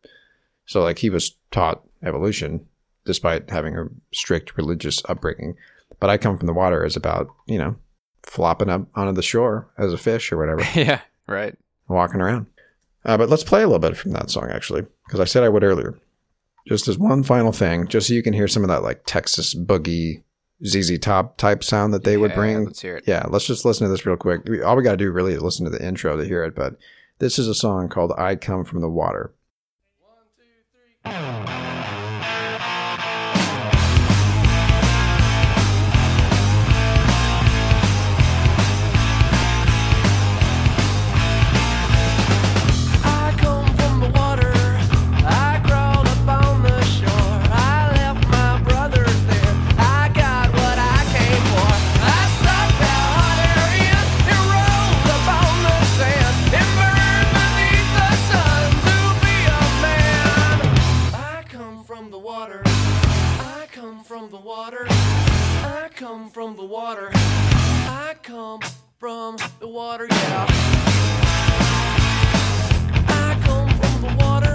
[0.66, 2.66] So like he was taught evolution
[3.06, 5.56] despite having a strict religious upbringing.
[6.00, 7.76] But I come from the water is about you know
[8.24, 11.56] flopping up onto the shore as a fish or whatever yeah, right.
[11.88, 12.48] walking around.
[13.06, 15.50] Uh, but let's play a little bit from that song, actually, because I said I
[15.50, 15.98] would earlier.
[16.68, 19.54] Just as one final thing, just so you can hear some of that like Texas
[19.54, 20.24] boogie,
[20.66, 22.66] ZZ Top type sound that they would bring.
[22.66, 23.04] Let's hear it.
[23.06, 24.50] Yeah, let's just listen to this real quick.
[24.66, 26.56] All we got to do really is listen to the intro to hear it.
[26.56, 26.78] But
[27.20, 29.32] this is a song called "I Come from the Water."
[31.06, 31.85] I
[66.36, 67.10] from the water.
[67.14, 68.60] I come
[69.00, 70.46] from the water, yeah.
[73.08, 74.54] I come from the water.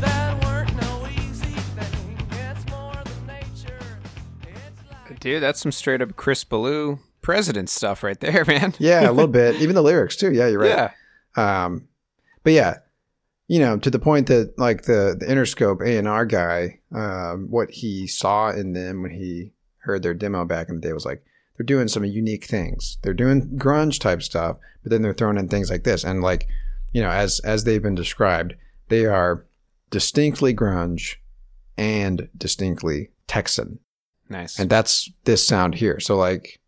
[0.00, 2.28] That weren't no easy thing.
[2.32, 3.98] It's more than nature.
[4.42, 8.74] It's like Dude, that's some straight up Chris Ballew president stuff right there, man.
[8.78, 9.62] Yeah, a little bit.
[9.62, 10.30] Even the lyrics too.
[10.34, 10.92] Yeah, you're right.
[11.38, 11.64] Yeah.
[11.64, 11.88] Um,
[12.44, 12.80] but yeah,
[13.46, 17.46] you know, to the point that like the the Interscope A and R guy, um,
[17.48, 19.52] what he saw in them when he
[19.88, 21.24] heard their demo back in the day was like
[21.56, 22.98] they're doing some unique things.
[23.02, 26.46] They're doing grunge type stuff, but then they're throwing in things like this, and like
[26.92, 28.54] you know, as as they've been described,
[28.88, 29.44] they are
[29.90, 31.16] distinctly grunge
[31.76, 33.78] and distinctly Texan,
[34.28, 34.58] Nice.
[34.58, 35.98] and that's this sound here.
[36.00, 36.60] So like.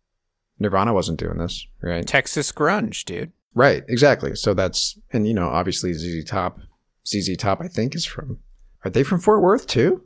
[0.59, 2.05] Nirvana wasn't doing this, right?
[2.05, 3.31] Texas grunge, dude.
[3.55, 4.35] Right, exactly.
[4.35, 6.59] So that's and you know obviously ZZ Top,
[7.07, 8.37] ZZ Top I think is from.
[8.85, 10.03] Are they from Fort Worth too?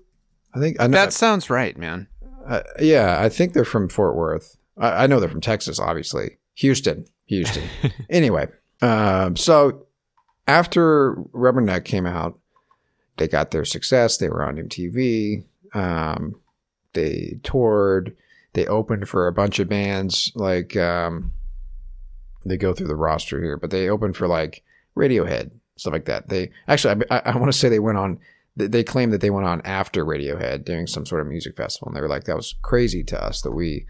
[0.53, 0.97] I think I know.
[0.97, 2.07] That sounds right, man.
[2.45, 4.57] Uh, yeah, I think they're from Fort Worth.
[4.77, 6.37] I, I know they're from Texas, obviously.
[6.55, 7.63] Houston, Houston.
[8.09, 8.47] anyway,
[8.81, 9.85] um, so
[10.47, 12.39] after Rubberneck came out,
[13.17, 14.17] they got their success.
[14.17, 15.45] They were on MTV.
[15.73, 16.35] Um,
[16.93, 18.15] they toured.
[18.53, 20.31] They opened for a bunch of bands.
[20.35, 21.31] Like um,
[22.45, 24.63] they go through the roster here, but they opened for like
[24.95, 26.29] Radiohead, stuff like that.
[26.29, 28.19] They actually, I, I want to say they went on.
[28.57, 31.95] They claim that they went on after Radiohead doing some sort of music festival, and
[31.97, 33.85] they were like, "That was crazy to us that we,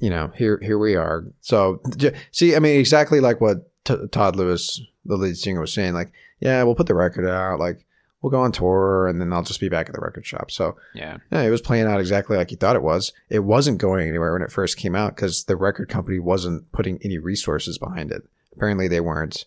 [0.00, 1.82] you know, here here we are." So,
[2.30, 5.92] see, I mean, exactly like what T- Todd Lewis, the lead singer, was saying.
[5.94, 7.58] Like, yeah, we'll put the record out.
[7.60, 7.84] Like,
[8.22, 10.50] we'll go on tour, and then I'll just be back at the record shop.
[10.50, 11.18] So, Yeah.
[11.30, 13.12] yeah, it was playing out exactly like he thought it was.
[13.28, 16.98] It wasn't going anywhere when it first came out because the record company wasn't putting
[17.04, 18.22] any resources behind it.
[18.54, 19.44] Apparently, they weren't.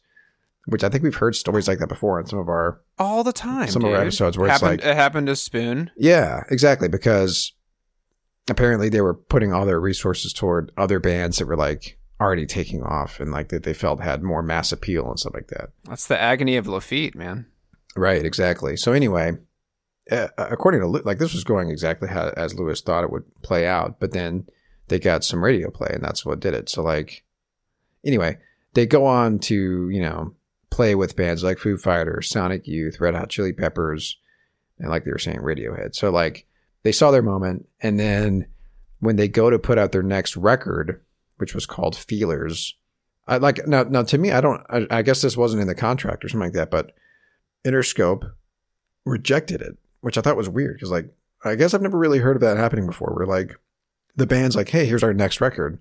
[0.66, 3.34] Which I think we've heard stories like that before in some of our All the
[3.34, 3.70] time.
[3.70, 5.90] Some of our episodes where it's like- it happened to Spoon.
[5.98, 6.88] Yeah, exactly.
[6.88, 7.54] Because
[8.50, 12.84] apparently they were putting all their resources toward other bands that were like already taking
[12.84, 15.70] off and like that they felt had more mass appeal and stuff like that.
[15.86, 17.46] That's the agony of Lafitte, man.
[17.96, 18.76] Right, exactly.
[18.76, 19.38] So anyway,
[20.12, 23.66] uh, according to like this was going exactly how as Lewis thought it would play
[23.66, 24.48] out, but then
[24.90, 26.70] they got some radio play and that's what did it.
[26.70, 27.24] So like
[28.06, 28.38] anyway,
[28.74, 30.34] they go on to, you know,
[30.70, 34.18] play with bands like Foo Fighters, Sonic Youth, Red Hot Chili Peppers,
[34.78, 35.96] and like they were saying Radiohead.
[35.96, 36.46] So like
[36.84, 38.48] they saw their moment and then
[39.00, 41.02] when they go to put out their next record,
[41.38, 42.76] which was called Feelers,
[43.28, 45.76] I like now now to me I don't I, I guess this wasn't in the
[45.76, 46.94] contract or something like that, but
[47.66, 48.32] Interscope
[49.06, 51.14] rejected it, which I thought was weird because like
[51.44, 53.14] I guess I've never really heard of that happening before.
[53.16, 53.58] Where like
[54.16, 55.80] the band's like, "Hey, here's our next record,"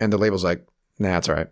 [0.00, 0.66] and the label's like,
[0.98, 1.48] "Nah, it's all right."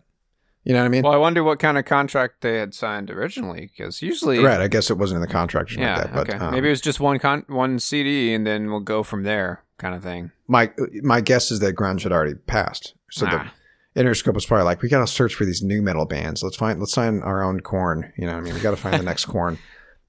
[0.64, 1.02] You know what I mean?
[1.04, 4.60] Well, I wonder what kind of contract they had signed originally, because usually, right.
[4.60, 6.14] I guess it wasn't in the contract yeah, like that.
[6.14, 9.02] But okay, um, maybe it was just one con- one CD, and then we'll go
[9.02, 10.32] from there, kind of thing.
[10.48, 10.70] my
[11.02, 13.52] my guess is that grunge had already passed, so Ah.
[13.94, 16.42] the Interscope was probably like, "We got to search for these nu metal bands.
[16.42, 18.76] Let's find let's sign our own Korn." You know, what I mean, we got to
[18.76, 19.58] find the next Korn.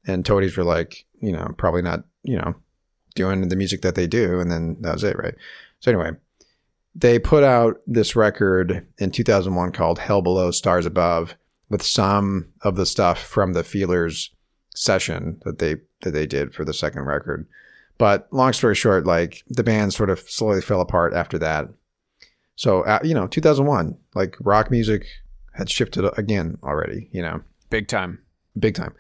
[0.06, 2.56] And Toadies were like, you know, probably not, you know,
[3.16, 5.36] doing the music that they do, and then that was it, right?
[5.80, 6.12] So anyway,
[6.94, 11.36] they put out this record in 2001 called Hell Below, Stars Above,
[11.70, 14.32] with some of the stuff from the Feelers
[14.76, 17.48] session that they that they did for the second record.
[17.98, 21.70] But long story short, like the band sort of slowly fell apart after that.
[22.56, 25.06] So uh, you know, 2001, like rock music
[25.54, 27.10] had shifted again already.
[27.12, 28.20] You know, Big time.
[28.60, 28.94] big time.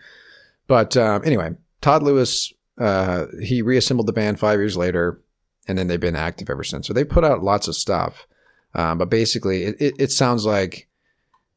[0.67, 5.19] But um, anyway, Todd Lewis, uh, he reassembled the band five years later,
[5.67, 6.87] and then they've been active ever since.
[6.87, 8.27] So they put out lots of stuff.
[8.73, 10.87] Um, but basically, it, it, it sounds like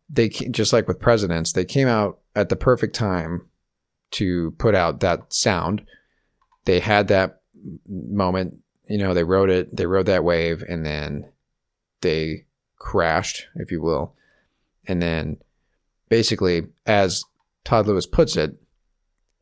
[0.09, 3.49] they just like with presidents, they came out at the perfect time
[4.13, 5.87] to put out that sound.
[6.65, 7.41] They had that
[7.89, 11.31] moment, you know, they wrote it, they rode that wave, and then
[12.01, 12.45] they
[12.79, 14.15] crashed, if you will.
[14.87, 15.39] And then
[16.09, 17.25] basically, as
[17.65, 18.57] Todd Lewis puts it,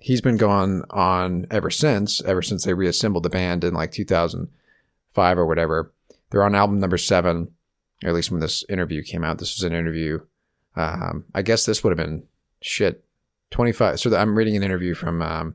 [0.03, 5.39] he's been going on ever since, ever since they reassembled the band in like 2005
[5.39, 5.93] or whatever.
[6.31, 7.53] They're on album number seven,
[8.03, 9.39] or at least when this interview came out.
[9.39, 10.19] This was an interview.
[10.75, 12.25] Um, I guess this would have been
[12.61, 13.05] shit
[13.53, 14.01] 25.
[14.01, 15.55] So I'm reading an interview from um,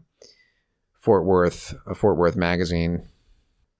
[0.93, 3.05] Fort Worth, a Fort Worth magazine,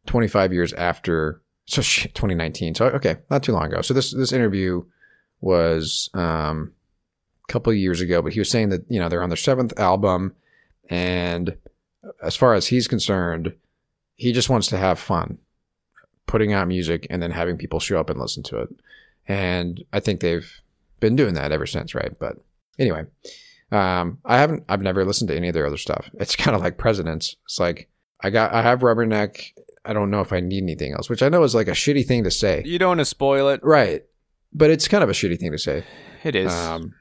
[0.07, 1.41] 25 years after.
[1.65, 2.76] So shit, 2019.
[2.76, 3.82] So okay, not too long ago.
[3.82, 4.84] So this this interview
[5.39, 6.74] was um,
[7.47, 9.78] a couple years ago, but he was saying that you know they're on their seventh
[9.80, 10.36] album,
[10.90, 11.58] and
[12.22, 13.54] as far as he's concerned,
[14.16, 15.38] he just wants to have fun
[16.26, 18.70] putting out music and then having people show up and listen to it.
[19.28, 20.62] And I think they've
[21.00, 22.18] been doing that ever since, right?
[22.20, 22.38] But
[22.78, 23.06] anyway,
[23.72, 26.10] um, I haven't, I've never listened to any of their other stuff.
[26.20, 27.36] It's kind of like Presidents.
[27.46, 27.90] It's like
[28.22, 29.52] I got, I have Rubberneck.
[29.86, 32.06] I don't know if I need anything else, which I know is like a shitty
[32.06, 33.62] thing to say, You don't want to spoil it.
[33.64, 34.04] right?
[34.54, 35.84] But it's kind of a shitty thing to say.
[36.24, 36.52] It is.
[36.52, 36.94] Um,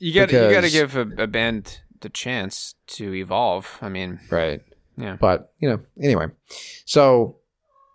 [0.00, 3.78] you got you got to give a, a band the chance to evolve.
[3.80, 4.60] I mean, right.
[4.96, 5.16] yeah.
[5.20, 6.26] But, you know, anyway.
[6.84, 7.38] So,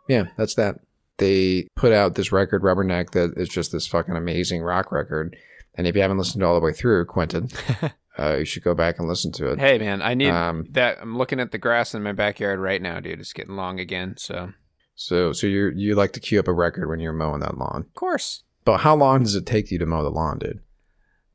[0.10, 0.80] yeah, that's that.
[1.18, 5.36] They put out this record, Rubberneck, that is just this fucking amazing rock record.
[5.76, 7.49] And if you haven't listened all the way through, Quentin,
[8.20, 9.60] uh, you should go back and listen to it.
[9.60, 10.97] Hey man, I need Um, that.
[11.01, 13.20] I'm looking at the grass in my backyard right now, dude.
[13.20, 14.16] It's getting long again.
[14.18, 14.53] So
[14.95, 17.82] So, so you you like to queue up a record when you're mowing that lawn.
[17.88, 18.43] of course.
[18.66, 20.60] But how long does it take you to mow the lawn, dude?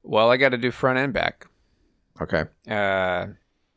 [0.03, 1.47] Well, I got to do front and back.
[2.21, 2.45] Okay.
[2.69, 3.27] Uh,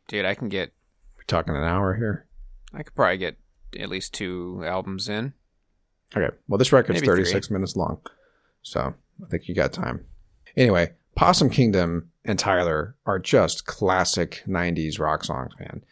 [0.08, 0.74] dude, I can get.
[1.18, 2.26] We're talking an hour here.
[2.74, 3.38] I could probably get
[3.80, 5.34] at least two albums in.
[6.16, 6.36] Okay.
[6.48, 8.00] Well, this record's Maybe 36 minutes long.
[8.62, 10.06] So I think you got time.
[10.56, 15.84] Anyway, Possum Kingdom and Tyler are just classic 90s rock songs, man.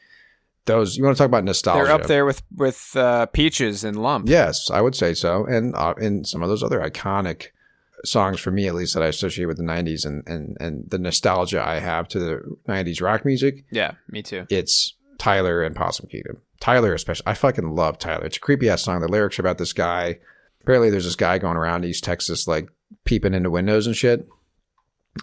[0.66, 1.84] Those, you want to talk about nostalgia?
[1.84, 4.30] They're up there with with uh, Peaches and Lump.
[4.30, 5.46] Yes, I would say so.
[5.46, 7.48] And uh, and some of those other iconic
[8.06, 10.97] songs for me, at least, that I associate with the 90s and, and, and the
[10.97, 14.45] nostalgia I have to the 90s rock music, Yeah, me too.
[14.49, 16.38] it's Tyler and Possum Kingdom.
[16.60, 17.24] Tyler, especially.
[17.28, 18.26] I fucking love Tyler.
[18.26, 19.01] It's a creepy ass song.
[19.01, 20.20] The lyrics are about this guy.
[20.62, 22.70] Apparently, there's this guy going around East Texas, like
[23.06, 24.28] peeping into windows and shit.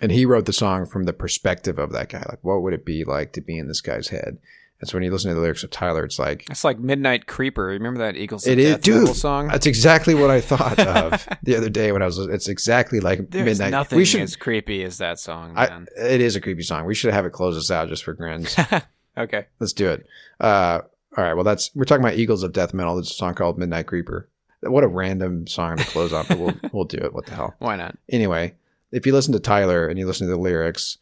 [0.02, 2.24] And he wrote the song from the perspective of that guy.
[2.28, 4.38] Like, what would it be like to be in this guy's head?
[4.80, 7.26] And so when you listen to the lyrics of Tyler, it's like, It's like Midnight
[7.26, 7.66] Creeper.
[7.66, 8.98] Remember that Eagles it of is, Death dude.
[9.00, 9.44] metal song?
[9.44, 9.52] It is.
[9.52, 12.18] That's exactly what I thought of the other day when I was.
[12.18, 13.70] It's exactly like There's midnight.
[13.72, 14.22] nothing we should.
[14.22, 16.86] as creepy as that song, I, it is a creepy song.
[16.86, 18.56] We should have it close us out just for grins.
[19.18, 19.46] okay.
[19.58, 20.06] Let's do it.
[20.40, 20.80] Uh,
[21.16, 21.34] all right.
[21.34, 22.94] Well, that's we're talking about Eagles of Death Metal.
[22.94, 24.28] There's a song called Midnight Creeper.
[24.62, 27.12] What a random song to close on, but we'll we'll do it.
[27.12, 27.54] What the hell?
[27.58, 27.98] Why not?
[28.08, 28.54] Anyway,
[28.92, 30.98] if you listen to Tyler and you listen to the lyrics,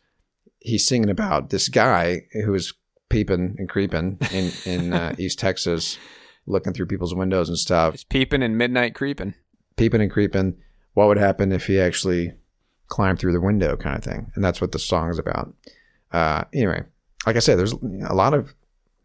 [0.60, 2.72] he's singing about this guy who is
[3.08, 5.98] peeping and creeping in in uh, East Texas,
[6.46, 9.34] looking through people's windows and stuff, He's peeping and midnight creeping.
[9.76, 10.56] peeping and creeping.
[10.94, 12.32] What would happen if he actually
[12.88, 14.32] climbed through the window, kind of thing?
[14.34, 15.54] And that's what the song is about.
[16.12, 16.82] Uh, anyway,
[17.26, 18.54] like I said, there's a lot of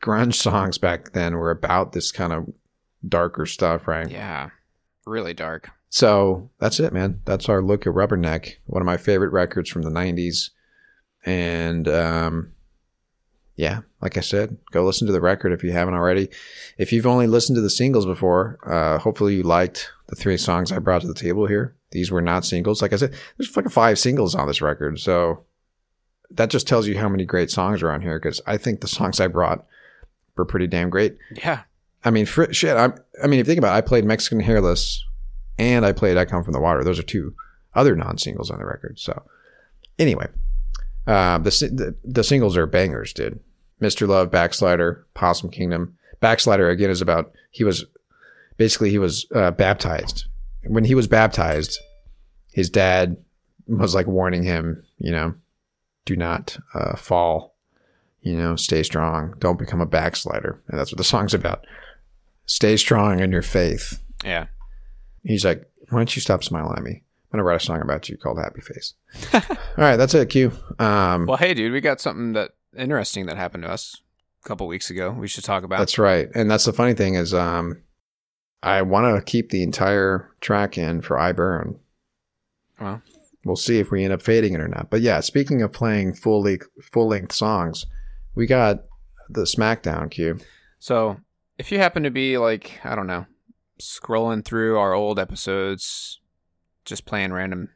[0.01, 2.47] grunge songs back then were about this kind of
[3.07, 4.09] darker stuff, right?
[4.09, 4.49] Yeah,
[5.05, 5.69] really dark.
[5.89, 7.21] So that's it, man.
[7.25, 10.49] That's our look at Rubberneck, one of my favorite records from the 90s.
[11.25, 12.52] And um,
[13.55, 16.29] yeah, like I said, go listen to the record if you haven't already.
[16.77, 20.71] If you've only listened to the singles before, uh, hopefully you liked the three songs
[20.71, 21.75] I brought to the table here.
[21.91, 22.81] These were not singles.
[22.81, 24.99] Like I said, there's fucking five singles on this record.
[24.99, 25.45] So
[26.31, 28.87] that just tells you how many great songs are on here because I think the
[28.87, 29.65] songs I brought
[30.35, 31.17] were pretty damn great.
[31.43, 31.61] Yeah,
[32.03, 32.75] I mean, fr- shit.
[32.75, 35.05] I'm, I mean, if you think about it, I played Mexican Hairless
[35.59, 36.83] and I played I Come From the Water.
[36.83, 37.35] Those are two
[37.75, 38.99] other non singles on the record.
[38.99, 39.23] So,
[39.99, 40.27] anyway,
[41.07, 43.39] uh, the, the the singles are bangers, dude.
[43.81, 44.07] Mr.
[44.07, 45.97] Love, Backslider, Possum Kingdom.
[46.21, 47.85] Backslider, again, is about he was
[48.57, 50.25] basically he was uh, baptized.
[50.67, 51.77] When he was baptized,
[52.53, 53.17] his dad
[53.67, 55.33] was like warning him, you know,
[56.05, 57.55] do not uh, fall,
[58.21, 60.61] you know, stay strong, don't become a backslider.
[60.67, 61.65] And that's what the song's about.
[62.45, 64.01] Stay strong in your faith.
[64.23, 64.47] yeah.
[65.25, 67.02] He's like, why don't you stop smiling at me?
[67.34, 68.93] I'm gonna write a song about you called Happy Face.
[69.34, 69.41] All
[69.75, 70.29] right, that's it.
[70.29, 70.51] Q.
[70.77, 74.01] Um, Well, hey, dude, we got something that interesting that happened to us
[74.45, 75.09] a couple weeks ago.
[75.11, 75.79] We should talk about.
[75.79, 76.29] that's right.
[76.36, 77.81] And that's the funny thing is, um,
[78.61, 81.79] I want to keep the entire track in for I Burn.
[82.79, 83.01] Well,
[83.45, 84.89] We'll see if we end up fading it or not.
[84.89, 87.86] But yeah, speaking of playing full length, full length songs,
[88.36, 88.84] we got
[89.27, 90.38] the SmackDown Q.
[90.79, 91.17] so
[91.57, 93.25] if you happen to be like, I don't know,
[93.81, 96.19] scrolling through our old episodes,
[96.86, 97.69] just playing random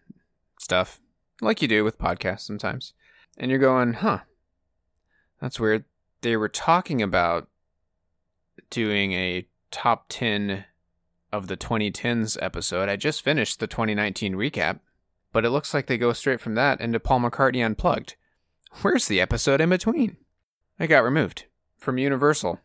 [0.59, 0.99] stuff,
[1.41, 2.93] like you do with podcasts sometimes,
[3.37, 4.19] and you're going, huh,
[5.41, 5.85] that's weird.
[6.21, 7.47] They were talking about
[8.69, 10.65] doing a top 10
[11.31, 12.89] of the 2010s episode.
[12.89, 14.79] I just finished the 2019 recap,
[15.31, 18.15] but it looks like they go straight from that into Paul McCartney Unplugged.
[18.81, 20.17] Where's the episode in between?
[20.79, 21.45] I got removed
[21.77, 22.59] from Universal.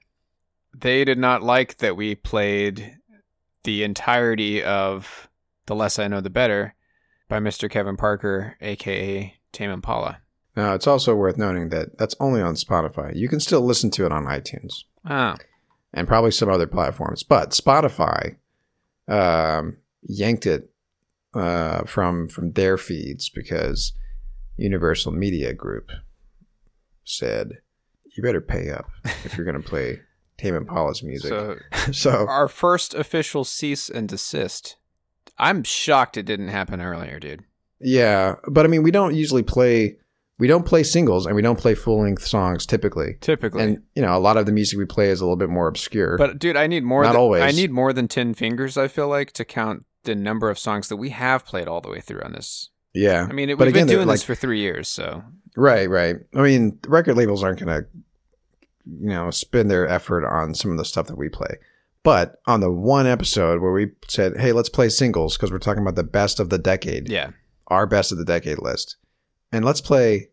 [0.75, 2.99] They did not like that we played
[3.65, 5.29] the entirety of
[5.67, 6.75] The Less I Know the Better
[7.29, 7.71] by Mr.
[7.71, 10.19] Kevin Parker, aka Tame Impala.
[10.57, 13.15] Now, it's also worth noting that that's only on Spotify.
[13.17, 15.37] You can still listen to it on iTunes Ah,
[15.95, 18.37] and probably some other platforms, but Spotify
[19.09, 20.71] um, yanked it
[21.35, 23.93] uh, from from their feeds because
[24.57, 25.91] Universal Media Group
[27.05, 27.59] said
[28.15, 28.91] you better pay up
[29.25, 30.01] if you're going to play
[30.37, 31.31] Tame Impala's music.
[31.31, 31.57] so
[31.93, 34.77] so our first official cease and desist.
[35.39, 37.45] I'm shocked it didn't happen earlier, dude.
[37.81, 39.97] yeah, but I mean, we don't usually play.
[40.39, 43.17] We don't play singles and we don't play full length songs typically.
[43.21, 43.63] Typically.
[43.63, 45.69] And you know, a lot of the music we play is a little bit more
[45.69, 46.19] obscure.
[46.19, 47.43] But dude, I need more Not than always.
[47.43, 50.89] I need more than 10 fingers, I feel like, to count the number of songs
[50.89, 52.71] that we have played all the way through on this.
[52.93, 55.23] yeah, I mean, it, But we've again, been doing this for 3 years, so
[55.55, 56.17] Right, right.
[56.35, 57.89] I mean, record labels aren't going to,
[58.85, 61.57] you know, spend their effort on some of the stuff that we play.
[62.05, 65.83] But on the one episode where we said, hey, let's play singles because we're talking
[65.83, 67.31] about the best of the decade, yeah.
[67.69, 68.97] our best of the decade list.
[69.53, 70.31] And let's play,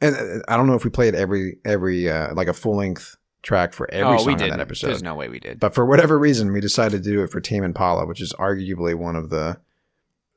[0.00, 3.16] and uh, I don't know if we played every, every, uh, like a full length
[3.42, 4.52] track for every oh, song we on did.
[4.52, 4.88] that episode.
[4.88, 5.58] There's no way we did.
[5.58, 8.94] But for whatever reason, we decided to do it for Tame Impala, which is arguably
[8.94, 9.58] one of the,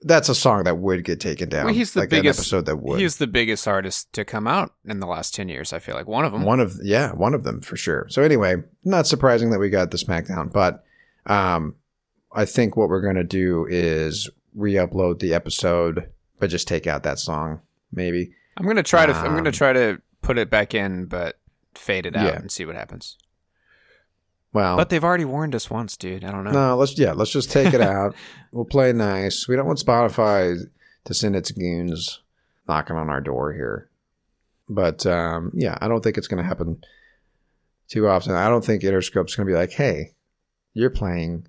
[0.04, 1.66] that's a song that would get taken down.
[1.66, 3.00] Well, he's the like biggest episode that would.
[3.00, 6.08] He's the biggest artist to come out in the last 10 years, I feel like.
[6.08, 6.44] One of them.
[6.44, 8.08] One of yeah, one of them for sure.
[8.10, 10.84] So anyway, not surprising that we got the SmackDown, but
[11.28, 11.76] um,
[12.32, 17.20] I think what we're gonna do is re-upload the episode, but just take out that
[17.20, 18.32] song, maybe.
[18.58, 21.06] I'm going to try to I'm going to Um, try to put it back in
[21.06, 21.40] but
[21.74, 22.36] fade it out Yeah.
[22.40, 23.18] and see what happens.
[24.54, 26.24] Well, But they've already warned us once, dude.
[26.26, 26.52] I don't know.
[26.52, 28.16] no, let's yeah, let's just take it out.
[28.52, 29.48] we'll play nice.
[29.48, 30.58] We don't want Spotify
[31.06, 32.22] to send its goons
[32.68, 33.90] knocking on our door here.
[34.68, 36.84] But um, yeah, I don't think it's going to happen
[37.88, 38.34] too often.
[38.34, 40.14] I don't think Interscope's going to be like, "Hey,
[40.74, 41.48] you're playing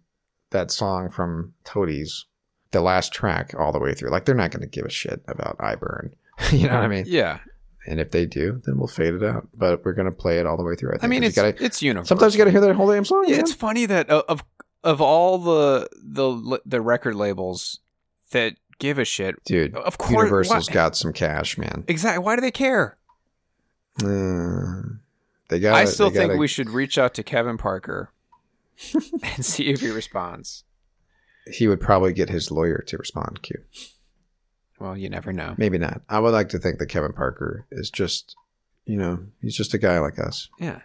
[0.51, 2.27] that song from Toadies,
[2.73, 5.23] the last track, all the way through." Like they're not going to give a shit
[5.29, 6.15] about I Burn.
[6.53, 7.05] you know what I mean?
[7.07, 7.39] Yeah.
[7.87, 9.49] And if they do, then we'll fade it out.
[9.55, 10.91] But we're going to play it all the way through.
[10.91, 12.07] I, think, I mean, it's gotta, it's universal.
[12.17, 13.25] sometimes you got to hear that whole damn song.
[13.27, 13.41] Yeah, man.
[13.41, 14.45] it's funny that uh, of
[14.85, 17.81] of all the the the record labels
[18.31, 19.75] that give a shit, dude.
[19.77, 21.85] of course, Universal's why- got some cash, man.
[21.89, 22.23] exactly.
[22.25, 22.99] Why do they care?
[24.03, 24.83] Uh,
[25.49, 25.75] they got.
[25.75, 28.11] I still think gotta- we should reach out to Kevin Parker
[29.23, 30.65] and see if he responds.
[31.53, 33.43] He would probably get his lawyer to respond.
[33.43, 33.63] Q.
[34.83, 35.55] Well, you never know.
[35.59, 36.03] Maybe not.
[36.09, 38.35] I would like to think that Kevin Parker is just,
[38.85, 40.49] you know, he's just a guy like us.
[40.59, 40.81] Yeah.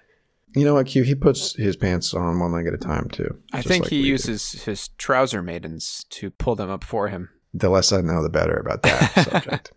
[0.55, 1.01] You know what, Q?
[1.01, 3.41] He puts his pants on one leg at a time too.
[3.51, 4.09] I think like he we do.
[4.09, 7.29] uses his trouser maidens to pull them up for him.
[7.55, 9.71] The less I know, the better about that subject.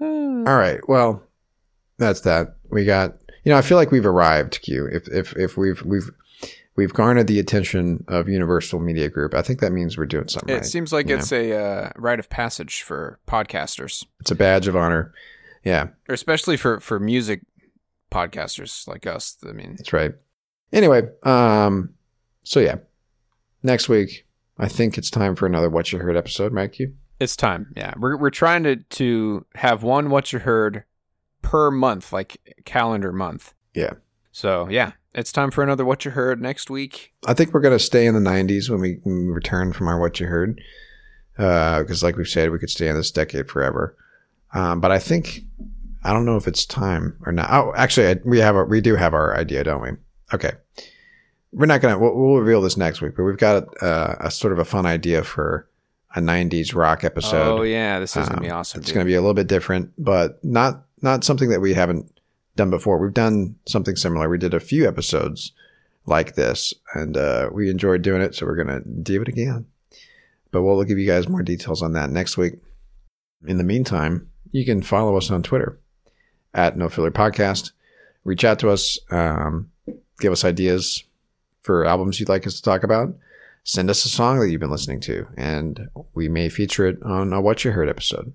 [0.00, 0.80] All right.
[0.88, 1.22] Well,
[1.96, 2.56] that's that.
[2.70, 3.18] We got.
[3.44, 4.60] You know, I feel like we've arrived.
[4.62, 4.86] Q.
[4.86, 6.10] If if if we've we've
[6.78, 10.48] we've garnered the attention of Universal Media Group, I think that means we're doing something
[10.48, 10.64] it right.
[10.64, 14.76] seems like you it's a uh, rite of passage for podcasters, It's a badge of
[14.76, 15.12] honor.
[15.64, 17.42] Yeah, or especially for for music
[18.12, 19.36] podcasters like us.
[19.46, 20.12] I mean, that's right.
[20.72, 21.94] Anyway, um,
[22.44, 22.76] so yeah,
[23.64, 24.24] next week
[24.56, 26.94] I think it's time for another What You Heard episode, right, Q?
[27.18, 27.72] it's time.
[27.76, 30.84] Yeah, we're we're trying to to have one what you heard
[31.42, 33.52] per month, like calendar month.
[33.74, 33.94] Yeah.
[34.38, 37.12] So yeah, it's time for another what you heard next week.
[37.26, 39.98] I think we're gonna stay in the '90s when we, when we return from our
[39.98, 40.60] What You Heard,
[41.36, 43.96] because like we've said, we could stay in this decade forever.
[44.54, 45.40] Um, but I think
[46.04, 47.50] I don't know if it's time or not.
[47.50, 49.90] Oh, actually, I, we have a, we do have our idea, don't we?
[50.32, 50.52] Okay,
[51.50, 54.52] we're not gonna we'll, we'll reveal this next week, but we've got uh, a sort
[54.52, 55.68] of a fun idea for
[56.14, 57.58] a '90s rock episode.
[57.58, 58.78] oh yeah, this is gonna be Um, awesome.
[58.82, 58.94] It's dude.
[58.94, 62.17] going to be a little bit different, but not not something that we haven't
[62.58, 62.98] done before.
[62.98, 64.28] We've done something similar.
[64.28, 65.52] We did a few episodes
[66.04, 69.66] like this, and uh, we enjoyed doing it, so we're going to do it again.
[70.50, 72.54] But we'll give you guys more details on that next week.
[73.46, 75.78] In the meantime, you can follow us on Twitter
[76.52, 77.72] at No Filler Podcast.
[78.24, 79.70] Reach out to us, um,
[80.18, 81.04] give us ideas
[81.62, 83.14] for albums you'd like us to talk about.
[83.62, 87.32] Send us a song that you've been listening to, and we may feature it on
[87.32, 88.32] a What You Heard episode.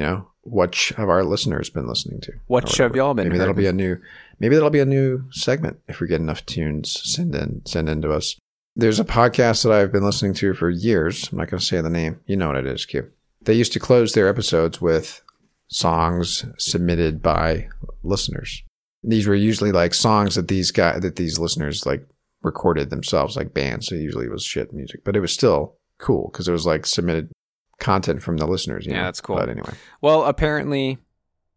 [0.00, 2.32] You know, what have our listeners been listening to?
[2.46, 3.98] What have y'all been Maybe that'll be a new.
[4.38, 6.98] Maybe that'll be a new segment if we get enough tunes.
[7.04, 8.38] Send in, send in to us.
[8.74, 11.28] There's a podcast that I've been listening to for years.
[11.30, 12.18] I'm not going to say the name.
[12.24, 13.10] You know what it is, Q.
[13.42, 15.20] They used to close their episodes with
[15.68, 17.68] songs submitted by
[18.02, 18.62] listeners.
[19.02, 22.06] These were usually like songs that these guys that these listeners like
[22.42, 23.88] recorded themselves, like bands.
[23.88, 26.86] So usually it was shit music, but it was still cool because it was like
[26.86, 27.30] submitted
[27.80, 28.86] content from the listeners.
[28.86, 29.04] you Yeah, know?
[29.04, 29.36] that's cool.
[29.36, 30.98] But anyway, Well, apparently,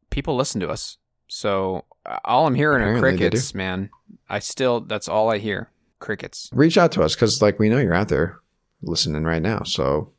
[0.09, 0.97] people listen to us.
[1.27, 3.89] So uh, all I'm hearing Apparently are crickets, man.
[4.29, 5.69] I still, that's all I hear.
[5.99, 6.49] Crickets.
[6.51, 8.39] reach out to us because like we know you're out there
[8.81, 9.63] listening right now.
[9.63, 10.11] So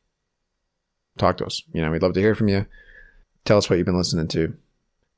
[1.18, 1.62] talk to us.
[1.74, 2.64] You know, we'd love to hear from you.
[3.44, 4.56] Tell us what you've been listening to.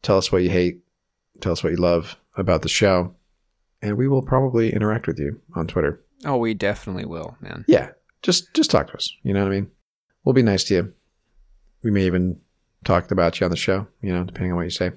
[0.03, 0.81] Tell us what you hate.
[1.41, 3.15] Tell us what you love about the show.
[3.81, 6.03] And we will probably interact with you on Twitter.
[6.25, 7.65] Oh, we definitely will, man.
[7.69, 7.91] Yeah.
[8.23, 9.15] Just just talk to us.
[9.23, 9.71] You know what I mean?
[10.27, 10.93] We'll be nice to you.
[11.85, 12.41] We may even
[12.85, 14.91] talk about you on the show, you know, depending on what you say.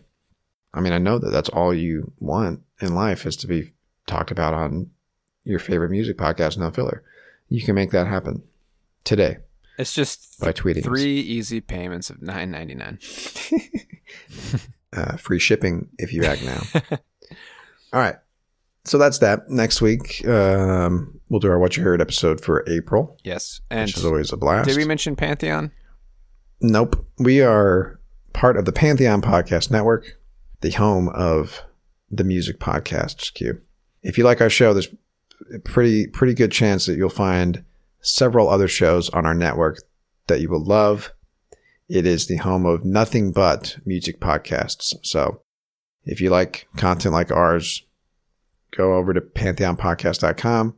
[0.73, 3.73] I mean, I know that that's all you want in life is to be
[4.07, 4.89] talked about on
[5.43, 7.03] your favorite music podcast, No Filler.
[7.47, 8.41] You can make that happen
[9.03, 9.37] today
[9.77, 10.83] It's just by tweeting us.
[10.85, 12.97] three easy payments of nine ninety nine.
[14.93, 16.61] uh, free shipping if you act now.
[17.93, 18.15] All right.
[18.89, 19.47] So that's that.
[19.51, 23.97] Next week, um, we'll do our What You Heard episode for April, Yes, and which
[23.97, 24.67] is always a blast.
[24.67, 25.71] did we mention Pantheon?
[26.59, 27.05] Nope.
[27.19, 27.99] We are
[28.33, 30.17] part of the Pantheon Podcast Network,
[30.61, 31.61] the home of
[32.09, 33.61] the music podcasts Q.
[34.01, 34.89] If you like our show, there's
[35.53, 37.63] a pretty pretty good chance that you'll find
[38.01, 39.77] several other shows on our network
[40.25, 41.13] that you will love.
[41.87, 44.95] It is the home of nothing but music podcasts.
[45.03, 45.43] So
[46.05, 47.83] if you like content like ours,
[48.71, 50.75] go over to pantheonpodcast.com.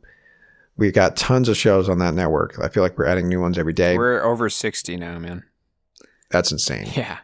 [0.76, 2.58] We've got tons of shows on that network.
[2.62, 3.96] I feel like we're adding new ones every day.
[3.96, 5.44] We're over sixty now, man.
[6.30, 6.86] That's insane.
[6.96, 7.18] Yeah,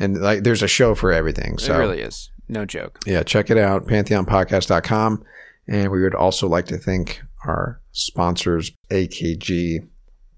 [0.00, 1.58] And like there's a show for everything.
[1.58, 2.30] So it really is.
[2.48, 3.00] No joke.
[3.06, 5.24] yeah, check it out, pantheonpodcast.com.
[5.68, 9.86] And we would also like to thank our sponsors, AKG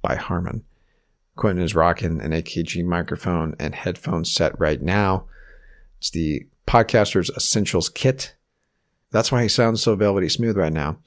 [0.03, 0.65] by Harman.
[1.37, 5.27] Quentin is rocking an AKG microphone and headphone set right now.
[5.99, 8.35] It's the Podcaster's Essentials Kit.
[9.11, 10.99] That's why he sounds so velvety smooth right now.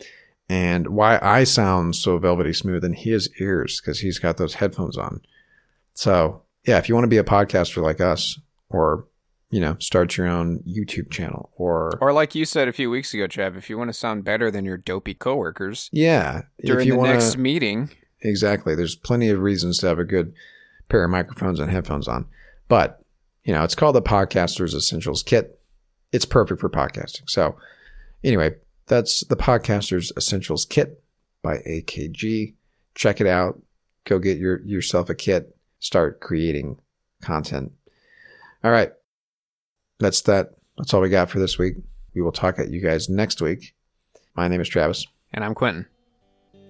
[0.50, 4.98] And why I sound so velvety smooth in his ears, because he's got those headphones
[4.98, 5.22] on.
[5.94, 8.38] So, yeah, if you want to be a podcaster like us,
[8.70, 9.08] or,
[9.50, 13.14] you know, start your own YouTube channel, or, Or like you said a few weeks
[13.14, 16.88] ago, Trev, if you want to sound better than your dopey coworkers yeah, during if
[16.88, 17.90] you the want next meeting,
[18.22, 20.34] exactly, there's plenty of reasons to have a good
[20.90, 22.26] pair of microphones and headphones on.
[22.68, 23.04] But,
[23.44, 25.60] you know, it's called the Podcaster's Essentials Kit.
[26.12, 27.30] It's perfect for podcasting.
[27.30, 27.56] So,
[28.24, 28.56] anyway,
[28.88, 31.04] that's the Podcaster's Essentials Kit
[31.42, 32.54] by AKG.
[32.96, 33.62] Check it out.
[34.06, 35.56] Go get your yourself a kit.
[35.80, 36.80] Start creating
[37.22, 37.72] content.
[38.64, 38.92] All right.
[40.00, 40.52] That's that.
[40.78, 41.76] That's all we got for this week.
[42.16, 43.74] We will talk at you guys next week.
[44.36, 45.06] My name is Travis.
[45.34, 45.86] and I'm Quentin.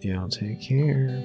[0.02, 1.24] Y'all take care.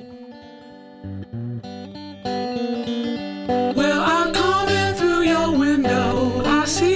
[3.74, 6.42] Well, I'm coming through your window.
[6.44, 6.95] I see